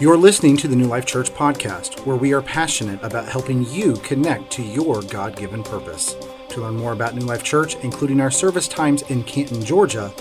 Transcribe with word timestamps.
You're 0.00 0.16
listening 0.16 0.56
to 0.56 0.66
the 0.66 0.74
New 0.74 0.88
Life 0.88 1.06
Church 1.06 1.30
podcast, 1.30 2.04
where 2.04 2.16
we 2.16 2.32
are 2.32 2.42
passionate 2.42 3.00
about 3.04 3.28
helping 3.28 3.64
you 3.70 3.94
connect 3.98 4.50
to 4.54 4.62
your 4.62 5.02
God 5.02 5.36
given 5.36 5.62
purpose. 5.62 6.16
To 6.48 6.62
learn 6.62 6.74
more 6.74 6.92
about 6.92 7.14
New 7.14 7.24
Life 7.24 7.44
Church, 7.44 7.76
including 7.76 8.20
our 8.20 8.30
service 8.30 8.66
times 8.66 9.02
in 9.02 9.22
Canton, 9.22 9.64
Georgia, 9.64 10.12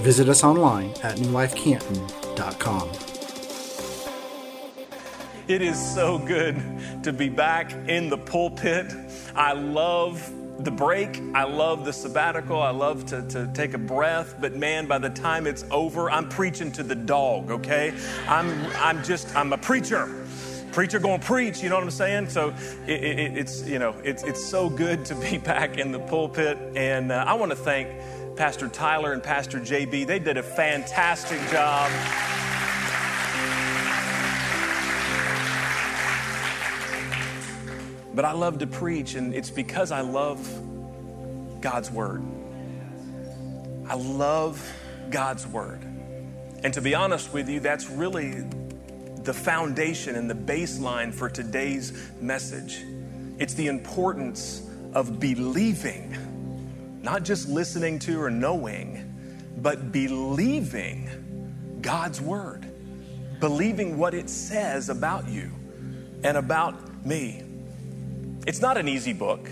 visit 0.00 0.28
us 0.28 0.42
online 0.42 0.90
at 1.04 1.16
newlifecanton.com. 1.18 2.90
It 5.46 5.62
is 5.62 5.94
so 5.94 6.18
good 6.18 6.56
to 7.04 7.12
be 7.12 7.28
back 7.28 7.70
in 7.88 8.10
the 8.10 8.18
pulpit. 8.18 8.92
I 9.36 9.52
love 9.52 10.28
the 10.64 10.70
break. 10.70 11.20
I 11.34 11.44
love 11.44 11.84
the 11.84 11.92
sabbatical. 11.92 12.60
I 12.60 12.70
love 12.70 13.06
to, 13.06 13.22
to 13.28 13.50
take 13.54 13.74
a 13.74 13.78
breath. 13.78 14.36
But 14.40 14.54
man, 14.54 14.86
by 14.86 14.98
the 14.98 15.10
time 15.10 15.46
it's 15.46 15.64
over, 15.70 16.10
I'm 16.10 16.28
preaching 16.28 16.70
to 16.72 16.82
the 16.82 16.94
dog, 16.94 17.50
okay? 17.50 17.94
I'm, 18.28 18.50
I'm 18.76 19.02
just, 19.04 19.34
I'm 19.34 19.52
a 19.52 19.58
preacher. 19.58 20.08
Preacher 20.72 21.00
going 21.00 21.20
to 21.20 21.26
preach, 21.26 21.62
you 21.62 21.68
know 21.68 21.74
what 21.74 21.84
I'm 21.84 21.90
saying? 21.90 22.28
So 22.28 22.54
it, 22.86 23.02
it, 23.02 23.38
it's, 23.38 23.66
you 23.66 23.78
know, 23.78 23.94
it's, 24.04 24.22
it's 24.22 24.44
so 24.44 24.70
good 24.70 25.04
to 25.06 25.14
be 25.16 25.38
back 25.52 25.78
in 25.78 25.92
the 25.92 25.98
pulpit. 26.00 26.58
And 26.76 27.10
uh, 27.10 27.24
I 27.26 27.34
want 27.34 27.50
to 27.50 27.56
thank 27.56 27.88
Pastor 28.36 28.68
Tyler 28.68 29.12
and 29.12 29.22
Pastor 29.22 29.58
JB. 29.58 30.06
They 30.06 30.18
did 30.18 30.36
a 30.36 30.42
fantastic 30.42 31.40
job. 31.50 31.90
But 38.14 38.24
I 38.24 38.32
love 38.32 38.58
to 38.58 38.66
preach, 38.66 39.14
and 39.14 39.34
it's 39.34 39.50
because 39.50 39.92
I 39.92 40.00
love 40.00 40.40
God's 41.60 41.90
Word. 41.90 42.22
I 43.88 43.94
love 43.94 44.60
God's 45.10 45.46
Word. 45.46 45.80
And 46.62 46.74
to 46.74 46.80
be 46.80 46.94
honest 46.94 47.32
with 47.32 47.48
you, 47.48 47.60
that's 47.60 47.88
really 47.88 48.44
the 49.22 49.34
foundation 49.34 50.16
and 50.16 50.28
the 50.28 50.34
baseline 50.34 51.12
for 51.12 51.28
today's 51.28 52.10
message. 52.20 52.84
It's 53.38 53.54
the 53.54 53.68
importance 53.68 54.68
of 54.92 55.20
believing, 55.20 56.16
not 57.02 57.22
just 57.22 57.48
listening 57.48 57.98
to 58.00 58.20
or 58.20 58.30
knowing, 58.30 59.06
but 59.58 59.92
believing 59.92 61.78
God's 61.80 62.20
Word, 62.20 62.66
believing 63.40 63.96
what 63.98 64.14
it 64.14 64.28
says 64.28 64.88
about 64.88 65.28
you 65.28 65.50
and 66.22 66.36
about 66.36 67.04
me. 67.04 67.44
It's 68.50 68.60
not 68.60 68.76
an 68.76 68.88
easy 68.88 69.12
book. 69.12 69.48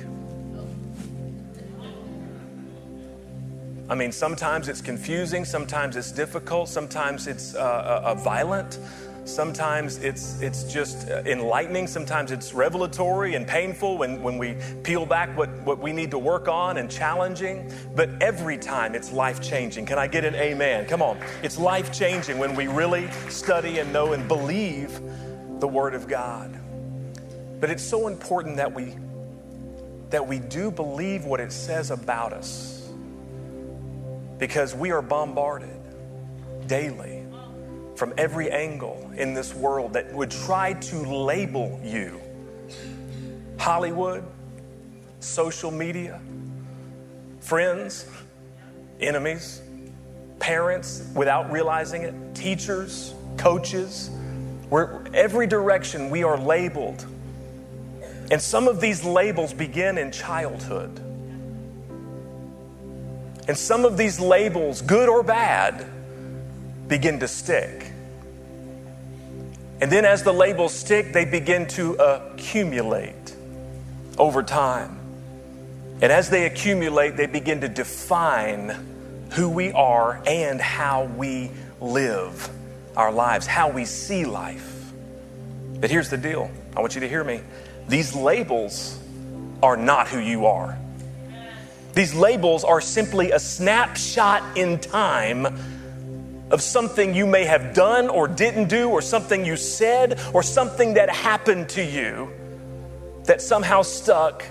I 3.89 3.95
mean, 3.95 4.11
sometimes 4.11 4.69
it's 4.69 4.81
confusing, 4.81 5.45
sometimes 5.45 5.95
it's 5.95 6.11
difficult, 6.11 6.69
sometimes 6.69 7.29
it's 7.29 7.55
uh, 7.55 7.61
uh, 7.61 8.03
uh 8.07 8.15
violent, 8.17 8.81
sometimes 9.25 9.99
it's, 9.99 10.41
it's 10.41 10.65
just 10.65 11.09
uh, 11.11 11.23
enlightening, 11.27 11.87
sometimes 11.87 12.33
it's 12.33 12.53
revelatory 12.53 13.37
and 13.37 13.47
painful 13.47 13.99
when, 13.99 14.21
when 14.21 14.37
we 14.37 14.57
peel 14.83 15.07
back 15.07 15.29
what, 15.39 15.51
what 15.61 15.79
we 15.79 15.93
need 15.93 16.11
to 16.11 16.19
work 16.19 16.49
on 16.49 16.79
and 16.79 16.91
challenging. 16.91 17.73
But 17.95 18.11
every 18.21 18.59
time 18.59 18.97
it's 18.97 19.13
life 19.13 19.41
changing. 19.41 19.87
Can 19.87 20.01
I 20.01 20.09
get 20.09 20.25
an 20.25 20.35
amen? 20.35 20.87
Come 20.87 21.03
on. 21.03 21.21
It's 21.45 21.57
life 21.57 21.93
changing 21.93 22.41
when 22.41 22.57
we 22.57 22.67
really 22.67 23.09
study 23.29 23.79
and 23.79 23.93
know 23.93 24.13
and 24.15 24.27
believe 24.27 25.01
the 25.61 25.69
Word 25.69 25.95
of 25.95 26.09
God. 26.09 26.59
But 27.61 27.71
it's 27.71 27.83
so 27.83 28.07
important 28.07 28.57
that 28.57 28.73
we 28.73 28.95
that 30.11 30.27
we 30.27 30.39
do 30.39 30.71
believe 30.71 31.25
what 31.25 31.41
it 31.41 31.53
says 31.53 31.91
about 31.91 32.33
us. 32.33 32.91
Because 34.39 34.75
we 34.75 34.91
are 34.91 35.03
bombarded 35.03 35.79
daily 36.67 37.25
from 37.97 38.15
every 38.17 38.51
angle 38.51 39.11
in 39.17 39.35
this 39.35 39.55
world 39.55 39.95
that 39.95 40.13
would 40.15 40.31
try 40.31 40.73
to 40.75 40.97
label 40.99 41.81
you. 41.85 42.21
Hollywood, 43.59 44.25
social 45.21 45.71
media, 45.71 46.21
friends, 47.41 48.07
enemies, 49.01 49.61
parents 50.39 51.11
without 51.15 51.51
realizing 51.51 52.03
it, 52.03 52.15
teachers, 52.35 53.15
coaches. 53.37 54.11
Where 54.69 55.03
every 55.15 55.47
direction 55.47 56.11
we 56.11 56.23
are 56.25 56.39
labeled 56.39 57.05
and 58.31 58.41
some 58.41 58.69
of 58.69 58.81
these 58.81 59.05
labels 59.05 59.53
begin 59.53 59.99
in 59.99 60.13
childhood. 60.13 60.99
And 63.49 63.57
some 63.57 63.87
of 63.87 63.97
these 63.97 64.21
labels, 64.21 64.83
good 64.83 65.09
or 65.09 65.23
bad, 65.23 65.87
begin 66.87 67.21
to 67.21 67.29
stick. 67.29 67.91
And 69.81 69.91
then 69.91 70.05
as 70.05 70.23
the 70.23 70.33
labels 70.33 70.75
stick, 70.75 71.13
they 71.13 71.25
begin 71.25 71.67
to 71.69 71.95
accumulate 71.95 73.15
over 74.19 74.43
time. 74.43 74.99
And 76.03 76.13
as 76.13 76.29
they 76.29 76.45
accumulate, 76.47 77.17
they 77.17 77.27
begin 77.27 77.63
to 77.63 77.69
define 77.69 79.29
who 79.33 79.49
we 79.49 79.73
are 79.73 80.23
and 80.27 80.61
how 80.61 81.05
we 81.05 81.51
live 81.81 82.51
our 82.97 83.13
lives, 83.13 83.47
how 83.47 83.71
we 83.71 83.85
see 83.85 84.25
life. 84.25 84.93
But 85.81 85.91
here's 85.91 86.11
the 86.11 86.17
deal 86.17 86.51
I 86.77 86.81
want 86.81 86.95
you 86.95 87.01
to 87.01 87.09
hear 87.09 87.25
me. 87.25 87.41
These 87.89 88.15
labels 88.15 88.99
are 89.63 89.77
not 89.77 90.09
who 90.09 90.19
you 90.19 90.47
are. 90.47 90.79
These 91.95 92.15
labels 92.15 92.63
are 92.65 92.81
simply 92.81 93.33
a 93.33 93.41
snapshot 93.41 94.57
in 94.57 94.79
time 94.79 95.47
of 96.51 96.63
something 96.63 97.15
you 97.15 97.27
may 97.27 97.45
have 97.45 97.75
done 97.75 98.09
or 98.09 98.29
didn't 98.29 98.69
do, 98.69 98.89
or 98.89 99.03
something 99.03 99.45
you 99.45 99.57
said, 99.57 100.21
or 100.33 100.43
something 100.43 100.95
that 100.95 101.11
happened 101.11 101.69
to 101.71 101.85
you 101.85 102.31
that 103.25 103.43
somehow 103.43 103.83
stuck. 103.83 104.45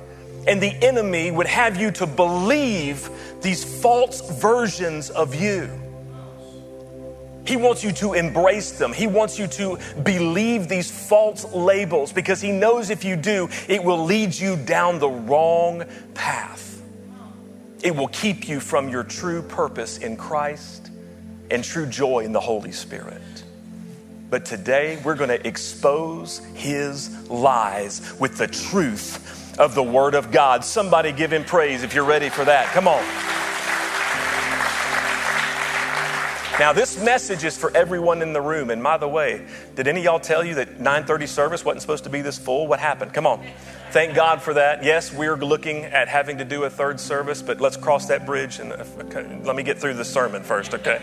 And 0.48 0.62
the 0.62 0.72
enemy 0.86 1.32
would 1.32 1.48
have 1.48 1.78
you 1.78 1.92
to 1.92 2.08
believe 2.08 3.10
these 3.42 3.64
false 3.82 4.22
versions 4.40 5.10
of 5.10 5.36
you. 5.36 5.70
He 7.48 7.56
wants 7.56 7.84
you 7.84 7.92
to 7.94 8.14
embrace 8.14 8.72
them. 8.72 8.92
He 8.94 9.08
wants 9.08 9.40
you 9.40 9.48
to 9.48 9.80
believe 10.04 10.68
these 10.68 10.92
false 10.92 11.46
labels 11.54 12.12
because 12.12 12.42
he 12.42 12.52
knows 12.52 12.90
if 12.90 13.04
you 13.04 13.16
do, 13.16 13.50
it 13.68 13.84
will 13.84 14.04
lead 14.04 14.34
you 14.34 14.56
down 14.56 15.00
the 15.00 15.10
wrong 15.10 15.84
path. 16.14 16.82
It 17.84 17.96
will 17.96 18.08
keep 18.10 18.50
you 18.50 18.60
from 18.60 18.90
your 18.90 19.04
true 19.04 19.42
purpose 19.42 20.00
in 20.00 20.18
Christ 20.18 20.92
and 21.50 21.64
true 21.64 21.86
joy 21.86 22.20
in 22.20 22.34
the 22.34 22.40
Holy 22.40 22.72
Spirit. 22.72 23.22
But 24.30 24.46
today 24.46 25.00
we're 25.06 25.16
going 25.16 25.30
to 25.30 25.48
expose 25.48 26.40
his 26.54 27.30
lies 27.30 28.14
with 28.20 28.38
the 28.38 28.48
truth 28.48 29.58
of 29.58 29.74
the 29.74 29.84
Word 29.84 30.16
of 30.16 30.32
God. 30.32 30.66
Somebody 30.66 31.12
give 31.14 31.32
him 31.32 31.46
praise 31.46 31.84
if 31.84 31.94
you're 31.94 32.04
ready 32.04 32.30
for 32.30 32.44
that. 32.44 32.66
Come 32.74 32.88
on. 32.88 33.04
Now, 36.60 36.74
this 36.74 36.98
message 37.00 37.44
is 37.44 37.56
for 37.56 37.76
everyone 37.78 38.24
in 38.24 38.34
the 38.34 38.42
room. 38.42 38.72
And 38.72 38.82
by 38.82 38.98
the 38.98 39.08
way, 39.08 39.46
did 39.76 39.88
any 39.88 40.02
y'all 40.02 40.20
tell 40.20 40.44
you 40.44 40.56
that 40.56 40.80
9:30 40.80 41.28
service 41.28 41.64
wasn't 41.64 41.82
supposed 41.82 42.06
to 42.06 42.10
be 42.10 42.22
this 42.22 42.40
full? 42.40 42.66
What 42.66 42.80
happened? 42.80 43.14
Come 43.14 43.28
on. 43.28 43.46
Thank 43.92 44.16
God 44.16 44.42
for 44.42 44.56
that. 44.56 44.84
Yes, 44.84 45.14
we're 45.14 45.38
looking 45.38 45.86
at 45.86 46.08
having 46.08 46.40
to 46.40 46.46
do 46.46 46.64
a 46.64 46.70
third 46.70 47.00
service, 47.00 47.44
but 47.44 47.62
let's 47.62 47.78
cross 47.78 48.08
that 48.08 48.26
bridge 48.26 48.60
and 48.60 48.74
uh, 48.74 48.84
okay, 49.02 49.40
let 49.44 49.56
me 49.56 49.62
get 49.62 49.78
through 49.78 49.94
the 49.94 50.04
sermon 50.04 50.44
first, 50.44 50.74
okay? 50.74 51.00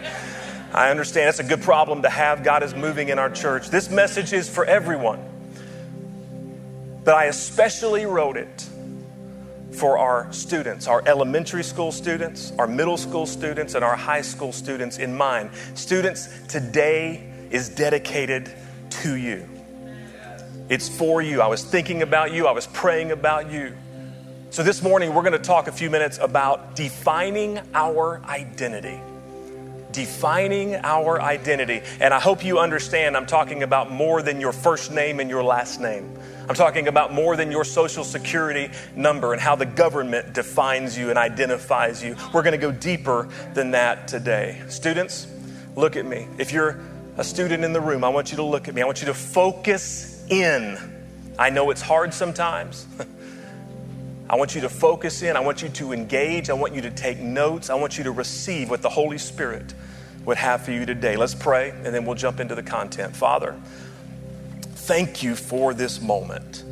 I 0.73 0.91
understand 0.91 1.29
it's 1.29 1.39
a 1.39 1.45
good 1.45 1.63
problem 1.63 2.03
to 2.03 2.11
have. 2.11 2.43
God 2.43 2.65
is 2.65 2.75
moving 2.75 3.09
in 3.09 3.21
our 3.21 3.31
church. 3.31 3.71
This 3.71 3.89
message 3.89 4.33
is 4.33 4.49
for 4.49 4.65
everyone. 4.65 5.23
But 7.05 7.15
I 7.15 7.27
especially 7.27 8.07
wrote 8.07 8.37
it 8.37 8.69
for 9.75 9.99
our 9.99 10.33
students, 10.33 10.87
our 10.87 11.03
elementary 11.07 11.65
school 11.65 11.93
students, 11.93 12.53
our 12.59 12.67
middle 12.67 12.97
school 12.97 13.27
students, 13.27 13.75
and 13.75 13.85
our 13.85 13.97
high 13.97 14.23
school 14.23 14.53
students 14.53 14.99
in 14.99 15.17
mind. 15.17 15.51
Students, 15.75 16.29
today 16.49 17.31
is 17.51 17.69
dedicated 17.69 18.53
to 18.91 19.17
you. 19.17 19.49
It's 20.69 20.89
for 20.89 21.21
you. 21.21 21.41
I 21.41 21.47
was 21.47 21.63
thinking 21.63 22.03
about 22.03 22.33
you, 22.33 22.47
I 22.47 22.53
was 22.53 22.67
praying 22.69 23.11
about 23.11 23.51
you. 23.51 23.77
So, 24.51 24.63
this 24.63 24.83
morning, 24.83 25.15
we're 25.15 25.23
going 25.23 25.33
to 25.33 25.39
talk 25.39 25.67
a 25.67 25.73
few 25.73 25.91
minutes 25.91 26.19
about 26.19 26.77
defining 26.77 27.61
our 27.75 28.23
identity. 28.25 29.01
Defining 29.95 30.75
our 30.75 31.23
identity. 31.23 31.81
And 32.01 32.13
I 32.13 32.19
hope 32.19 32.45
you 32.45 32.59
understand 32.59 33.17
I'm 33.17 33.27
talking 33.27 33.63
about 33.63 33.91
more 33.93 34.23
than 34.23 34.41
your 34.41 34.53
first 34.53 34.91
name 34.91 35.21
and 35.21 35.31
your 35.31 35.45
last 35.45 35.81
name. 35.81 36.19
I'm 36.49 36.57
talking 36.57 36.89
about 36.89 37.13
more 37.13 37.37
than 37.37 37.53
your 37.53 37.65
social 37.65 38.03
security 38.03 38.71
number 38.97 39.33
and 39.33 39.41
how 39.41 39.55
the 39.55 39.67
government 39.67 40.35
defines 40.35 40.99
you 40.99 41.11
and 41.11 41.19
identifies 41.19 42.03
you. 42.03 42.17
We're 42.35 42.43
going 42.43 42.53
to 42.53 42.59
go 42.59 42.73
deeper 42.73 43.29
than 43.55 43.71
that 43.71 44.09
today. 44.09 44.63
Students, 44.69 45.29
look 45.77 45.97
at 45.97 46.05
me. 46.05 46.27
If 46.39 46.53
you're 46.53 46.81
a 47.17 47.25
student 47.25 47.65
in 47.65 47.73
the 47.73 47.81
room, 47.81 48.03
I 48.03 48.09
want 48.09 48.33
you 48.33 48.37
to 48.39 48.43
look 48.43 48.67
at 48.67 48.75
me. 48.75 48.83
I 48.83 48.85
want 48.85 49.01
you 49.01 49.07
to 49.07 49.15
focus 49.15 50.27
in. 50.29 50.77
I 51.39 51.51
know 51.51 51.71
it's 51.71 51.83
hard 51.83 52.13
sometimes. 52.13 52.87
I 54.29 54.37
want 54.37 54.55
you 54.55 54.63
to 54.63 54.69
focus 54.69 55.23
in. 55.23 55.37
I 55.37 55.41
want 55.41 55.63
you 55.63 55.69
to 55.69 55.93
engage. 55.93 56.49
I 56.49 56.55
want 56.55 56.75
you 56.75 56.81
to 56.83 56.91
take 56.91 57.19
notes. 57.19 57.69
I 57.69 57.75
want 57.75 57.99
you 57.99 58.05
to 58.05 58.11
receive 58.11 58.71
what 58.71 58.81
the 58.81 58.89
Holy 58.89 59.19
Spirit 59.19 59.75
would 60.25 60.39
have 60.39 60.63
for 60.63 60.73
you 60.73 60.87
today. 60.87 61.17
Let's 61.17 61.35
pray, 61.35 61.71
and 61.71 61.87
then 61.87 62.07
we'll 62.07 62.15
jump 62.15 62.41
into 62.41 62.55
the 62.55 62.63
content. 62.63 63.15
Father, 63.15 63.55
thank 64.63 65.23
you 65.23 65.37
for 65.37 65.75
this 65.75 66.01
moment. 66.01 66.65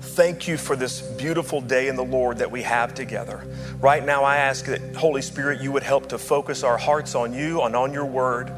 Thank 0.00 0.46
you 0.46 0.56
for 0.56 0.76
this 0.76 1.00
beautiful 1.00 1.60
day 1.60 1.88
in 1.88 1.96
the 1.96 2.04
Lord 2.04 2.38
that 2.38 2.50
we 2.50 2.62
have 2.62 2.94
together. 2.94 3.44
Right 3.80 4.04
now, 4.04 4.22
I 4.22 4.36
ask 4.36 4.66
that, 4.66 4.94
Holy 4.94 5.22
Spirit, 5.22 5.60
you 5.60 5.72
would 5.72 5.82
help 5.82 6.10
to 6.10 6.18
focus 6.18 6.62
our 6.62 6.76
hearts 6.76 7.14
on 7.14 7.32
you 7.34 7.62
and 7.62 7.74
on 7.74 7.92
your 7.92 8.04
word. 8.04 8.52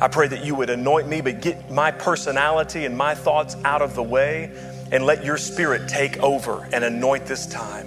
I 0.00 0.08
pray 0.08 0.28
that 0.28 0.44
you 0.44 0.54
would 0.54 0.70
anoint 0.70 1.08
me, 1.08 1.20
but 1.20 1.42
get 1.42 1.70
my 1.70 1.90
personality 1.90 2.84
and 2.84 2.96
my 2.96 3.14
thoughts 3.14 3.56
out 3.64 3.82
of 3.82 3.94
the 3.94 4.02
way 4.02 4.52
and 4.90 5.04
let 5.04 5.24
your 5.24 5.36
spirit 5.36 5.88
take 5.88 6.18
over 6.18 6.68
and 6.72 6.84
anoint 6.84 7.26
this 7.26 7.46
time. 7.46 7.86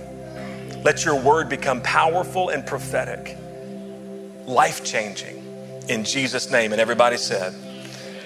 Let 0.83 1.05
your 1.05 1.19
word 1.19 1.49
become 1.49 1.81
powerful 1.81 2.49
and 2.49 2.65
prophetic, 2.65 3.37
life 4.45 4.83
changing. 4.83 5.37
In 5.89 6.03
Jesus' 6.03 6.51
name. 6.51 6.71
And 6.71 6.81
everybody 6.81 7.17
said, 7.17 7.53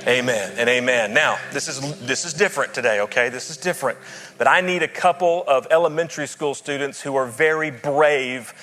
Amen 0.08 0.54
and 0.58 0.70
amen. 0.70 1.16
Now, 1.16 1.40
this 1.52 1.68
is 1.68 2.00
this 2.02 2.26
is 2.26 2.34
different 2.34 2.76
today, 2.76 3.00
okay? 3.02 3.30
This 3.30 3.50
is 3.50 3.58
different. 3.58 3.98
But 4.38 4.48
I 4.48 4.62
need 4.62 4.84
a 4.84 4.88
couple 4.88 5.44
of 5.48 5.68
elementary 5.72 6.28
school 6.28 6.54
students 6.54 7.02
who 7.02 7.16
are 7.16 7.26
very 7.26 7.72
brave 7.72 8.54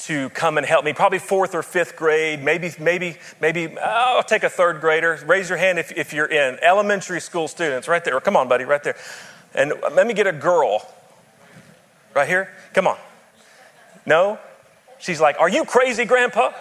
to 0.00 0.28
come 0.30 0.58
and 0.58 0.66
help 0.66 0.84
me. 0.84 0.92
Probably 0.92 1.20
fourth 1.20 1.54
or 1.54 1.62
fifth 1.62 1.94
grade, 1.94 2.42
maybe, 2.42 2.72
maybe, 2.80 3.16
maybe, 3.40 3.68
oh, 3.78 4.14
I'll 4.16 4.22
take 4.24 4.42
a 4.42 4.50
third 4.50 4.80
grader. 4.80 5.20
Raise 5.24 5.48
your 5.48 5.58
hand 5.58 5.78
if, 5.78 5.92
if 5.92 6.12
you're 6.12 6.26
in. 6.26 6.58
Elementary 6.62 7.20
school 7.20 7.46
students, 7.46 7.86
right 7.86 8.04
there. 8.04 8.18
Come 8.20 8.36
on, 8.36 8.48
buddy, 8.48 8.64
right 8.64 8.82
there. 8.82 8.96
And 9.54 9.72
let 9.92 10.06
me 10.06 10.14
get 10.14 10.26
a 10.26 10.32
girl. 10.32 10.86
Right 12.14 12.28
here? 12.28 12.52
Come 12.74 12.86
on. 12.86 12.98
No? 14.06 14.38
She's 14.98 15.20
like, 15.20 15.38
Are 15.38 15.48
you 15.48 15.64
crazy, 15.64 16.04
Grandpa? 16.04 16.52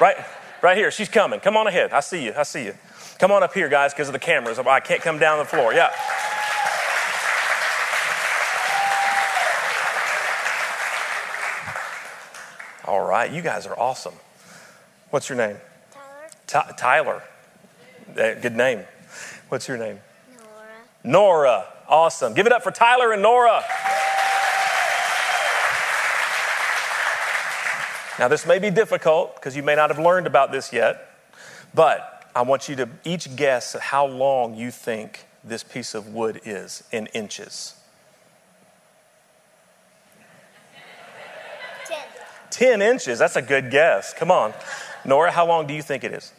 Right, 0.00 0.16
right 0.62 0.76
here. 0.76 0.90
She's 0.90 1.08
coming. 1.08 1.40
Come 1.40 1.56
on 1.56 1.66
ahead. 1.66 1.92
I 1.92 2.00
see 2.00 2.24
you. 2.24 2.34
I 2.36 2.42
see 2.42 2.64
you. 2.64 2.74
Come 3.18 3.32
on 3.32 3.42
up 3.42 3.54
here, 3.54 3.68
guys, 3.68 3.94
because 3.94 4.08
of 4.08 4.12
the 4.12 4.18
cameras. 4.18 4.58
I 4.58 4.80
can't 4.80 5.00
come 5.00 5.18
down 5.18 5.38
the 5.38 5.44
floor. 5.44 5.72
Yeah. 5.72 5.90
All 12.84 13.04
right, 13.04 13.32
you 13.32 13.42
guys 13.42 13.66
are 13.66 13.76
awesome. 13.78 14.14
What's 15.10 15.28
your 15.28 15.38
name? 15.38 15.56
Tyler. 16.46 16.74
Tyler. 16.76 17.22
Uh, 18.10 18.34
good 18.34 18.54
name. 18.54 18.84
What's 19.48 19.66
your 19.66 19.76
name? 19.76 19.98
Nora. 21.06 21.66
Awesome. 21.88 22.34
Give 22.34 22.46
it 22.46 22.52
up 22.52 22.62
for 22.62 22.72
Tyler 22.72 23.12
and 23.12 23.22
Nora. 23.22 23.62
Now, 28.18 28.28
this 28.28 28.46
may 28.46 28.58
be 28.58 28.70
difficult 28.70 29.36
because 29.36 29.54
you 29.54 29.62
may 29.62 29.76
not 29.76 29.90
have 29.90 29.98
learned 29.98 30.26
about 30.26 30.50
this 30.50 30.72
yet, 30.72 31.10
but 31.74 32.30
I 32.34 32.42
want 32.42 32.68
you 32.68 32.74
to 32.76 32.88
each 33.04 33.36
guess 33.36 33.74
how 33.74 34.06
long 34.06 34.54
you 34.54 34.70
think 34.70 35.26
this 35.44 35.62
piece 35.62 35.94
of 35.94 36.08
wood 36.08 36.40
is 36.44 36.82
in 36.90 37.06
inches. 37.08 37.74
10. 41.86 41.98
10 42.50 42.82
inches. 42.82 43.18
That's 43.18 43.36
a 43.36 43.42
good 43.42 43.70
guess. 43.70 44.12
Come 44.12 44.30
on. 44.30 44.54
Nora, 45.04 45.30
how 45.30 45.46
long 45.46 45.66
do 45.66 45.74
you 45.74 45.82
think 45.82 46.02
it 46.02 46.12
is? 46.12 46.32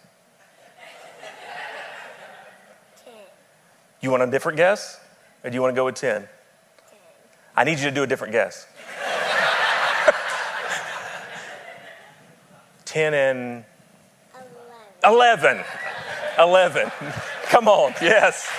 You 4.08 4.12
want 4.12 4.24
a 4.24 4.28
different 4.28 4.56
guess? 4.56 5.02
Or 5.44 5.50
do 5.50 5.54
you 5.54 5.62
want 5.62 5.74
to 5.74 5.76
go 5.76 5.84
with 5.84 5.96
10? 5.96 6.22
10. 6.22 6.30
I 7.58 7.66
need 7.66 7.78
you 7.78 7.90
to 7.90 7.92
do 7.92 8.04
a 8.04 8.08
different 8.08 8.32
guess. 8.32 8.66
10 12.86 13.14
and 13.14 13.66
11. 15.04 15.62
11. 16.40 16.40
11. 16.40 16.92
Come 17.50 17.68
on, 17.68 17.96
yes. 18.02 18.50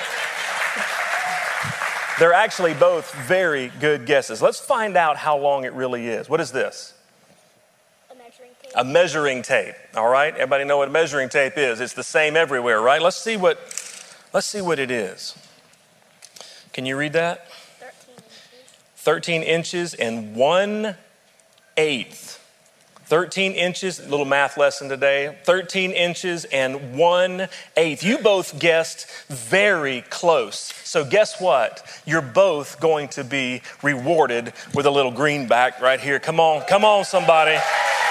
They're 2.19 2.35
actually 2.35 2.75
both 2.75 3.15
very 3.15 3.73
good 3.81 4.05
guesses. 4.05 4.43
Let's 4.43 4.61
find 4.61 4.99
out 4.99 5.17
how 5.17 5.39
long 5.39 5.65
it 5.65 5.73
really 5.73 6.09
is. 6.09 6.29
What 6.29 6.43
is 6.43 6.53
this? 6.53 6.93
A 8.11 8.15
measuring 8.15 8.51
tape. 8.61 8.73
A 8.75 8.85
measuring 8.85 9.43
tape. 9.43 9.75
All 9.95 10.11
right? 10.11 10.35
Everybody 10.35 10.65
know 10.65 10.77
what 10.77 10.89
a 10.89 10.91
measuring 10.91 11.31
tape 11.31 11.57
is. 11.57 11.81
It's 11.81 11.95
the 11.95 12.05
same 12.05 12.37
everywhere, 12.37 12.83
right? 12.83 13.01
Let's 13.01 13.17
see 13.17 13.39
what 13.39 13.59
let's 14.33 14.47
see 14.47 14.61
what 14.61 14.79
it 14.79 14.91
is. 14.91 15.37
Can 16.73 16.87
you 16.87 16.97
read 16.97 17.13
that? 17.15 17.49
13 17.81 18.15
inches. 18.15 18.65
13 18.97 19.43
inches 19.43 19.95
and 19.95 20.37
one 20.37 20.97
eighth. 21.77 22.39
13 23.09 23.53
inches, 23.53 24.07
little 24.07 24.27
math 24.27 24.59
lesson 24.59 24.91
today. 24.91 25.39
13 25.45 25.93
inches 25.93 26.45
and 26.47 26.95
one 26.95 27.49
eighth. 27.79 28.05
You 28.05 28.19
both 28.19 28.59
guessed 28.59 29.07
very 29.29 30.03
close. 30.11 30.75
So, 30.85 31.07
guess 31.07 31.41
what? 31.41 31.87
You're 32.05 32.21
both 32.21 32.79
going 32.81 33.09
to 33.09 33.25
be 33.25 33.63
rewarded 33.83 34.53
with 34.75 34.85
a 34.85 34.91
little 34.91 35.11
greenback 35.11 35.81
right 35.81 35.99
here. 35.99 36.21
Come 36.21 36.39
on, 36.39 36.67
come 36.67 36.85
on, 36.85 37.07
somebody. 37.07 37.57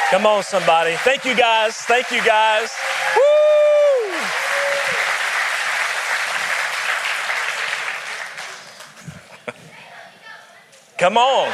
Come 0.09 0.25
on, 0.25 0.41
somebody. 0.41 0.95
Thank 0.95 1.25
you 1.25 1.35
guys. 1.35 1.75
Thank 1.75 2.09
you 2.11 2.23
guys. 2.25 2.75
Woo! 3.15 3.36
Come 10.97 11.15
on. 11.15 11.53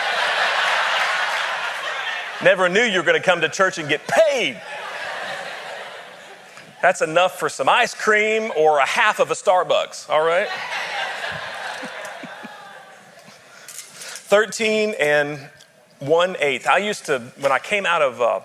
Never 2.42 2.70
knew 2.70 2.82
you 2.82 3.00
were 3.00 3.06
going 3.06 3.22
to 3.22 3.26
come 3.26 3.42
to 3.42 3.50
church 3.50 3.78
and 3.78 3.90
get 3.90 4.02
paid. 4.08 4.62
That's 6.82 7.02
enough 7.02 7.40
for 7.40 7.50
some 7.50 7.68
ice 7.68 7.94
cream 7.94 8.54
or 8.56 8.80
a 8.80 8.86
half 8.86 9.20
of 9.20 9.32
a 9.32 9.34
Starbucks, 9.34 10.10
all 10.10 10.26
right? 10.26 10.48
13 13.68 14.96
and 14.98 15.50
1 16.00 16.36
eighth. 16.40 16.66
I 16.66 16.78
used 16.78 17.06
to, 17.08 17.20
when 17.40 17.52
I 17.52 17.60
came 17.60 17.86
out 17.86 18.02
of 18.02 18.22
uh, 18.22 18.40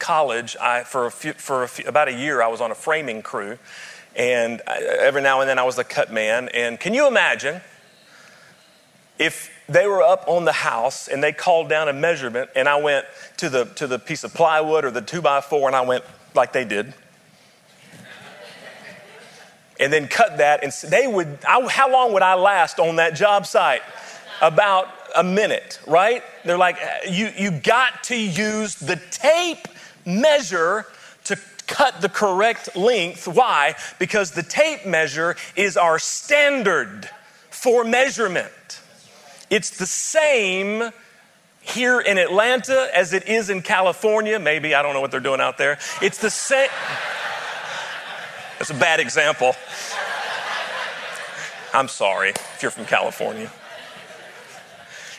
college, 0.00 0.56
I, 0.60 0.82
for, 0.82 1.06
a 1.06 1.10
few, 1.12 1.34
for 1.34 1.62
a 1.62 1.68
few, 1.68 1.86
about 1.86 2.08
a 2.08 2.12
year, 2.12 2.42
I 2.42 2.48
was 2.48 2.60
on 2.60 2.72
a 2.72 2.74
framing 2.74 3.22
crew. 3.22 3.58
And 4.16 4.60
I, 4.66 4.82
every 4.82 5.22
now 5.22 5.40
and 5.40 5.48
then 5.48 5.60
I 5.60 5.62
was 5.62 5.76
the 5.76 5.84
cut 5.84 6.12
man. 6.12 6.48
And 6.52 6.80
can 6.80 6.94
you 6.94 7.06
imagine 7.06 7.60
if 9.18 9.53
they 9.68 9.86
were 9.86 10.02
up 10.02 10.24
on 10.26 10.44
the 10.44 10.52
house 10.52 11.08
and 11.08 11.22
they 11.22 11.32
called 11.32 11.68
down 11.68 11.88
a 11.88 11.92
measurement 11.92 12.50
and 12.54 12.68
I 12.68 12.76
went 12.76 13.06
to 13.38 13.48
the, 13.48 13.64
to 13.76 13.86
the 13.86 13.98
piece 13.98 14.24
of 14.24 14.34
plywood 14.34 14.84
or 14.84 14.90
the 14.90 15.00
two 15.00 15.22
by 15.22 15.40
four 15.40 15.68
and 15.68 15.76
I 15.76 15.80
went 15.82 16.04
like 16.34 16.52
they 16.52 16.64
did. 16.64 16.92
And 19.80 19.92
then 19.92 20.06
cut 20.06 20.38
that 20.38 20.62
and 20.62 20.72
they 20.90 21.06
would, 21.06 21.38
I, 21.48 21.66
how 21.68 21.90
long 21.90 22.12
would 22.12 22.22
I 22.22 22.34
last 22.34 22.78
on 22.78 22.96
that 22.96 23.14
job 23.14 23.46
site? 23.46 23.82
About 24.40 24.88
a 25.16 25.24
minute, 25.24 25.80
right? 25.86 26.22
They're 26.44 26.58
like, 26.58 26.76
you, 27.08 27.30
you 27.36 27.50
got 27.50 28.04
to 28.04 28.16
use 28.16 28.74
the 28.74 29.00
tape 29.10 29.68
measure 30.04 30.86
to 31.24 31.38
cut 31.66 32.00
the 32.00 32.08
correct 32.08 32.76
length. 32.76 33.26
Why? 33.26 33.74
Because 33.98 34.32
the 34.32 34.42
tape 34.42 34.84
measure 34.84 35.36
is 35.56 35.76
our 35.76 35.98
standard 35.98 37.08
for 37.50 37.84
measurement. 37.84 38.80
It's 39.50 39.70
the 39.70 39.86
same 39.86 40.90
here 41.60 42.00
in 42.00 42.18
Atlanta 42.18 42.88
as 42.94 43.12
it 43.12 43.28
is 43.28 43.50
in 43.50 43.62
California. 43.62 44.38
Maybe, 44.38 44.74
I 44.74 44.82
don't 44.82 44.92
know 44.94 45.00
what 45.00 45.10
they're 45.10 45.20
doing 45.20 45.40
out 45.40 45.58
there. 45.58 45.78
It's 46.02 46.18
the 46.18 46.30
same. 46.30 46.68
That's 48.58 48.70
a 48.70 48.74
bad 48.74 49.00
example. 49.00 49.54
I'm 51.72 51.88
sorry 51.88 52.30
if 52.30 52.58
you're 52.62 52.70
from 52.70 52.84
California. 52.84 53.50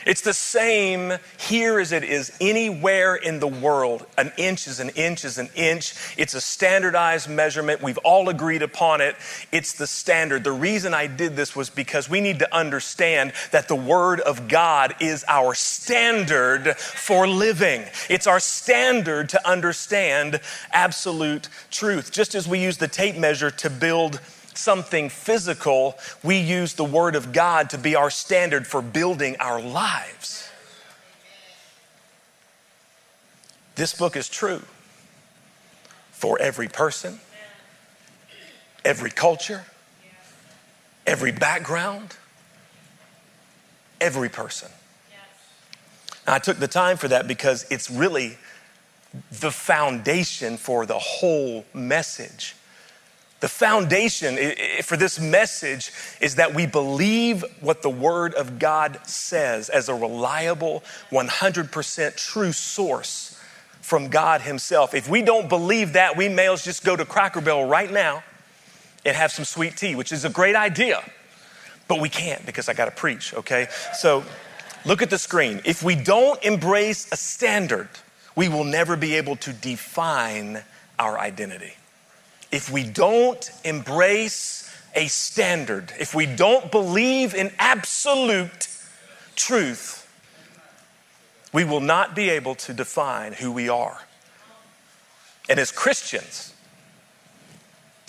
It's 0.06 0.20
the 0.20 0.32
same 0.32 1.14
here 1.36 1.80
as 1.80 1.90
it 1.90 2.04
is 2.04 2.32
anywhere 2.40 3.16
in 3.16 3.40
the 3.40 3.48
world. 3.48 4.06
An 4.16 4.32
inch 4.36 4.68
is 4.68 4.78
an 4.78 4.90
inch 4.90 5.24
is 5.24 5.36
an 5.36 5.48
inch. 5.56 5.94
It's 6.16 6.34
a 6.34 6.40
standardized 6.40 7.28
measurement. 7.28 7.82
We've 7.82 7.98
all 7.98 8.28
agreed 8.28 8.62
upon 8.62 9.00
it. 9.00 9.16
It's 9.50 9.72
the 9.72 9.88
standard. 9.88 10.44
The 10.44 10.52
reason 10.52 10.94
I 10.94 11.08
did 11.08 11.34
this 11.34 11.56
was 11.56 11.70
because 11.70 12.08
we 12.08 12.20
need 12.20 12.38
to 12.38 12.54
understand 12.54 13.32
that 13.50 13.66
the 13.66 13.74
Word 13.74 14.20
of 14.20 14.46
God 14.46 14.94
is 15.00 15.24
our 15.26 15.54
standard 15.54 16.76
for 16.76 17.26
living. 17.26 17.82
It's 18.08 18.28
our 18.28 18.38
standard 18.38 19.28
to 19.30 19.48
understand 19.48 20.40
absolute 20.72 21.48
truth. 21.72 22.12
Just 22.12 22.36
as 22.36 22.46
we 22.46 22.62
use 22.62 22.76
the 22.76 22.86
tape 22.86 23.16
measure 23.16 23.50
to 23.50 23.68
build 23.68 24.20
something 24.56 25.08
physical, 25.08 25.98
we 26.22 26.38
use 26.38 26.74
the 26.74 26.84
Word 26.84 27.16
of 27.16 27.32
God 27.32 27.70
to 27.70 27.78
be 27.78 27.94
our 27.94 28.10
standard 28.10 28.66
for 28.66 28.82
building 28.82 29.36
our 29.40 29.60
lives. 29.60 30.48
This 33.74 33.94
book 33.94 34.16
is 34.16 34.28
true 34.28 34.62
for 36.10 36.40
every 36.40 36.68
person, 36.68 37.20
every 38.84 39.10
culture, 39.10 39.64
every 41.06 41.30
background, 41.30 42.16
every 44.00 44.28
person. 44.28 44.70
Now, 46.26 46.34
I 46.34 46.38
took 46.38 46.58
the 46.58 46.68
time 46.68 46.96
for 46.96 47.08
that 47.08 47.28
because 47.28 47.66
it's 47.70 47.90
really 47.90 48.38
the 49.30 49.50
foundation 49.50 50.56
for 50.56 50.86
the 50.86 50.98
whole 50.98 51.64
message. 51.72 52.56
The 53.40 53.48
foundation 53.48 54.38
for 54.82 54.96
this 54.96 55.20
message 55.20 55.92
is 56.20 56.36
that 56.36 56.54
we 56.54 56.64
believe 56.64 57.44
what 57.60 57.82
the 57.82 57.90
Word 57.90 58.32
of 58.34 58.58
God 58.58 58.98
says 59.06 59.68
as 59.68 59.90
a 59.90 59.94
reliable, 59.94 60.82
100% 61.10 62.16
true 62.16 62.52
source 62.52 63.38
from 63.82 64.08
God 64.08 64.40
Himself. 64.40 64.94
If 64.94 65.08
we 65.08 65.20
don't 65.20 65.50
believe 65.50 65.92
that, 65.92 66.16
we 66.16 66.30
males 66.30 66.64
just 66.64 66.82
go 66.82 66.96
to 66.96 67.04
Cracker 67.04 67.42
Barrel 67.42 67.66
right 67.66 67.92
now 67.92 68.24
and 69.04 69.14
have 69.14 69.30
some 69.30 69.44
sweet 69.44 69.76
tea, 69.76 69.94
which 69.94 70.12
is 70.12 70.24
a 70.24 70.30
great 70.30 70.56
idea. 70.56 71.04
But 71.88 72.00
we 72.00 72.08
can't 72.08 72.44
because 72.46 72.70
I 72.70 72.74
got 72.74 72.86
to 72.86 72.90
preach, 72.90 73.34
okay? 73.34 73.68
So 73.92 74.24
look 74.86 75.02
at 75.02 75.10
the 75.10 75.18
screen. 75.18 75.60
If 75.66 75.82
we 75.82 75.94
don't 75.94 76.42
embrace 76.42 77.12
a 77.12 77.16
standard, 77.16 77.90
we 78.34 78.48
will 78.48 78.64
never 78.64 78.96
be 78.96 79.14
able 79.16 79.36
to 79.36 79.52
define 79.52 80.64
our 80.98 81.18
identity 81.18 81.74
if 82.56 82.70
we 82.70 82.82
don't 82.84 83.50
embrace 83.64 84.74
a 84.94 85.08
standard, 85.08 85.92
if 86.00 86.14
we 86.14 86.24
don't 86.24 86.72
believe 86.72 87.34
in 87.34 87.52
absolute 87.58 88.66
truth, 89.34 90.10
we 91.52 91.64
will 91.64 91.82
not 91.82 92.16
be 92.16 92.30
able 92.30 92.54
to 92.54 92.72
define 92.72 93.34
who 93.34 93.52
we 93.52 93.68
are. 93.68 94.00
And 95.50 95.60
as 95.60 95.70
Christians, 95.70 96.54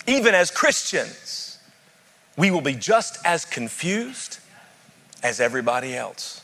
even 0.06 0.34
as 0.34 0.50
Christians, 0.50 1.58
we 2.38 2.50
will 2.50 2.62
be 2.62 2.74
just 2.74 3.18
as 3.26 3.44
confused 3.44 4.38
as 5.22 5.40
everybody 5.40 5.94
else. 5.94 6.40